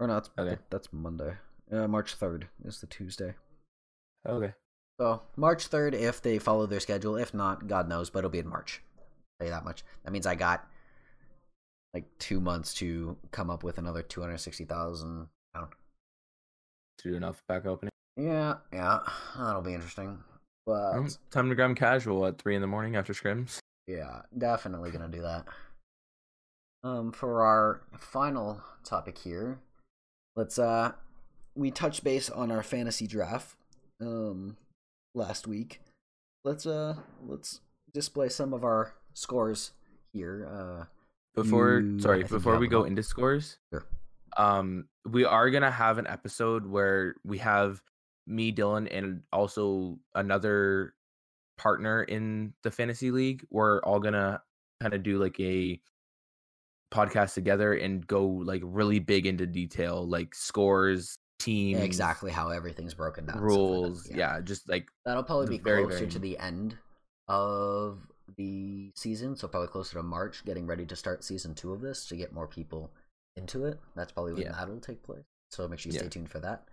[0.00, 0.58] or no, it's, Okay.
[0.70, 1.34] that's Monday.
[1.70, 3.34] Uh, March third is the Tuesday.
[4.28, 4.52] Okay.
[5.00, 7.16] So March third, if they follow their schedule.
[7.16, 8.82] If not, God knows, but it'll be in March.
[9.38, 9.84] Tell you that much.
[10.04, 10.68] That means I got
[11.94, 15.28] like two months to come up with another two hundred sixty thousand.
[16.98, 17.90] To do enough back opening.
[18.16, 19.00] Yeah, yeah,
[19.36, 20.18] that'll be interesting.
[20.66, 23.58] But Um, time to grab casual at three in the morning after scrims.
[23.86, 25.46] Yeah, definitely gonna do that.
[26.84, 29.58] Um, for our final topic here,
[30.36, 30.92] let's uh,
[31.54, 33.56] we touched base on our fantasy draft,
[34.00, 34.56] um,
[35.14, 35.80] last week.
[36.44, 37.60] Let's uh, let's
[37.92, 39.72] display some of our scores
[40.12, 40.48] here.
[40.50, 40.84] Uh,
[41.34, 43.86] Before I sorry, before we go into scores, Sure.
[44.36, 47.80] um, we are gonna have an episode where we have
[48.26, 50.94] me, Dylan, and also another
[51.58, 53.46] partner in the fantasy league.
[53.50, 54.42] We're all gonna
[54.80, 55.80] kind of do like a
[56.92, 62.94] podcast together and go like really big into detail, like scores, teams, exactly how everything's
[62.94, 63.36] broken down.
[63.36, 64.10] stuff like that, rules.
[64.10, 64.40] yeah.
[64.42, 66.76] just like That'll probably be very, closer very to the end
[67.28, 67.98] of
[68.36, 72.06] the season, so probably closer to March, getting ready to start season two of this
[72.08, 72.90] to get more people
[73.36, 73.78] into it.
[73.94, 74.52] That's probably when Yeah.
[74.52, 75.24] that'll take place.
[75.50, 76.02] So make sure you Yeah.
[76.02, 76.68] stay tuned for that.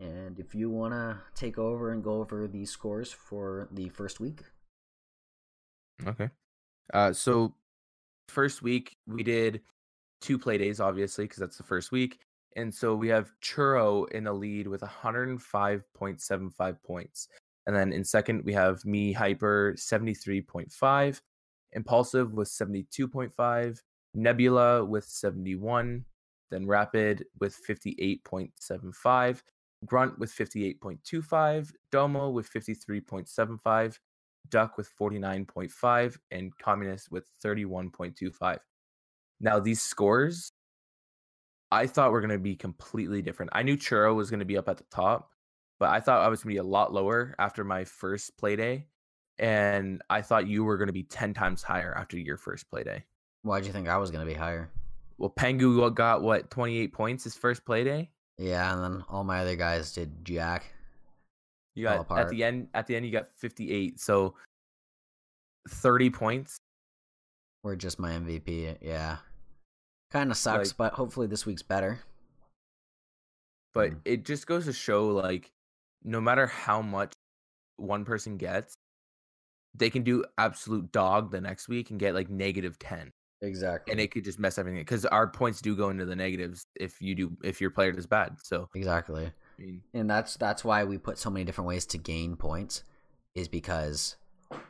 [0.00, 4.20] And if you want to take over and go over the scores for the first
[4.20, 4.42] week,
[6.06, 6.30] Okay.
[6.94, 7.56] Uh, so
[8.28, 9.62] first week we did
[10.20, 12.20] two play days, obviously, because that's the first week,
[12.54, 17.28] and so we have Churro in the lead with 105.75 points,
[17.68, 21.20] and then in second we have me Hyper 73.5,
[21.72, 23.78] Impulsive with 72.5,
[24.14, 26.04] Nebula with 71,
[26.50, 29.42] then Rapid with 58.75,
[29.84, 33.98] Grunt with 58.25, Domo with 53.75.
[34.50, 38.58] Duck with 49.5, and Communist with 31.25.
[39.40, 40.52] Now, these scores,
[41.70, 43.50] I thought were going to be completely different.
[43.54, 45.32] I knew Churro was going to be up at the top,
[45.78, 48.56] but I thought I was going to be a lot lower after my first play
[48.56, 48.86] day.
[49.38, 52.82] And I thought you were going to be 10 times higher after your first play
[52.82, 53.04] day.
[53.42, 54.68] why'd you think I was going to be higher?
[55.16, 58.10] Well, Pengu got what, 28 points his first play day?
[58.38, 60.72] Yeah, and then all my other guys did Jack.
[61.74, 64.00] You got at the end at the end you got 58.
[64.00, 64.34] So
[65.68, 66.56] 30 points
[67.62, 68.78] Were just my MVP.
[68.80, 69.18] Yeah,
[70.10, 72.00] kind of sucks, Like- but hopefully this week's better.
[73.74, 74.00] but Mm.
[74.04, 75.52] it just goes to show like
[76.04, 77.12] no matter how much
[77.76, 78.74] one person gets
[79.74, 83.92] they can do absolute dog the next week and get like negative 10 Exactly.
[83.92, 87.00] and it could just mess everything because our points do go into the negatives if
[87.00, 89.26] you do if your player does bad so exactly.
[89.26, 92.82] i mean and that's that's why we put so many different ways to gain points
[93.36, 94.16] is because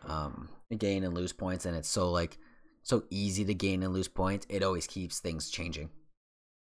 [0.06, 2.36] um gain and lose points and it's so like
[2.82, 5.88] so easy to gain and lose points it always keeps things changing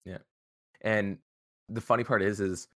[0.05, 0.19] Yeah.
[0.83, 1.19] and
[1.69, 2.69] the funny part is is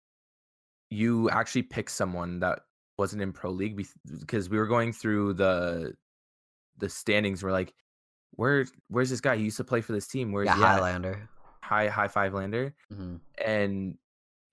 [0.90, 2.60] you actually pick someone that
[2.98, 3.80] wasn't in pro league
[4.20, 5.92] because we were going through the
[6.78, 7.72] the standings we're like
[8.32, 10.68] where where's this guy he used to play for this team where's yeah he at?
[10.74, 11.28] highlander
[11.62, 13.96] high high five lander hmm and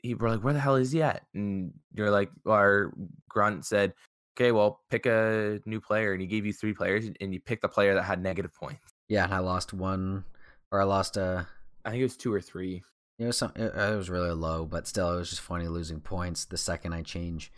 [0.02, 2.94] he were like, "Where the hell is he at?" And you're like, our
[3.28, 3.92] grunt said,
[4.38, 7.64] "Okay, well, pick a new player," and he gave you three players, and you picked
[7.64, 8.84] the player that had negative points.
[9.10, 10.24] yeah and i lost one
[10.72, 11.48] or i lost a.
[11.86, 12.84] I think it was two or three.
[13.18, 16.00] It was some it, it was really low but still it was just funny losing
[16.00, 17.52] points the second i change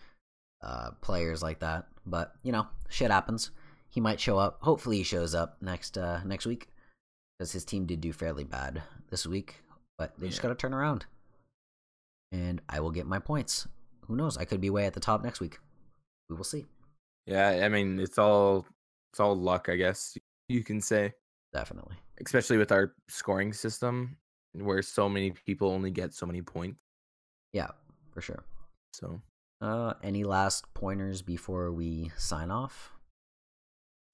[0.64, 1.88] uh players like that.
[2.06, 3.52] But you know shit happens.
[3.90, 4.60] He might show up.
[4.62, 6.70] Hopefully he shows up next uh next week
[7.38, 9.64] because his team did do fairly bad this week
[9.98, 11.06] but they just got to turn around.
[12.32, 13.68] And i will get my points.
[14.06, 14.38] Who knows?
[14.38, 15.60] I could be way at the top next week.
[16.30, 16.66] We will see.
[17.26, 18.66] Yeah, I mean, it's all
[19.12, 20.18] it's all luck, I guess
[20.50, 21.14] you can say,
[21.54, 21.96] definitely.
[22.24, 24.18] Especially with our scoring system,
[24.66, 26.80] where so many people only get so many points.
[27.54, 27.70] yeah
[28.12, 28.44] for sure
[28.94, 29.22] So,
[29.62, 32.94] uh any last pointers before we sign off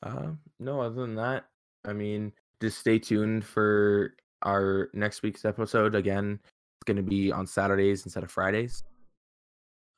[0.04, 1.46] uh, no, other than that,
[1.86, 4.14] I mean, just stay tuned for
[4.44, 5.96] our next week's episode.
[5.96, 8.84] Again, it's going to be on Saturdays instead of Fridays.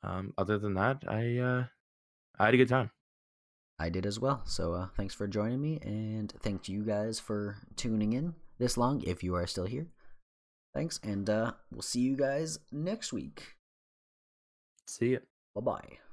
[0.04, 1.64] Um, other than that, I uh,
[2.38, 2.90] I had a good time.
[3.80, 4.42] I did as well.
[4.44, 9.02] So uh, thanks for joining me, and thanks you guys for tuning in this long
[9.02, 9.88] if you are still here.
[10.76, 13.56] Thanks, and uh, we'll see you guys next week.
[14.86, 15.20] See ya.
[15.54, 16.05] Bye bye.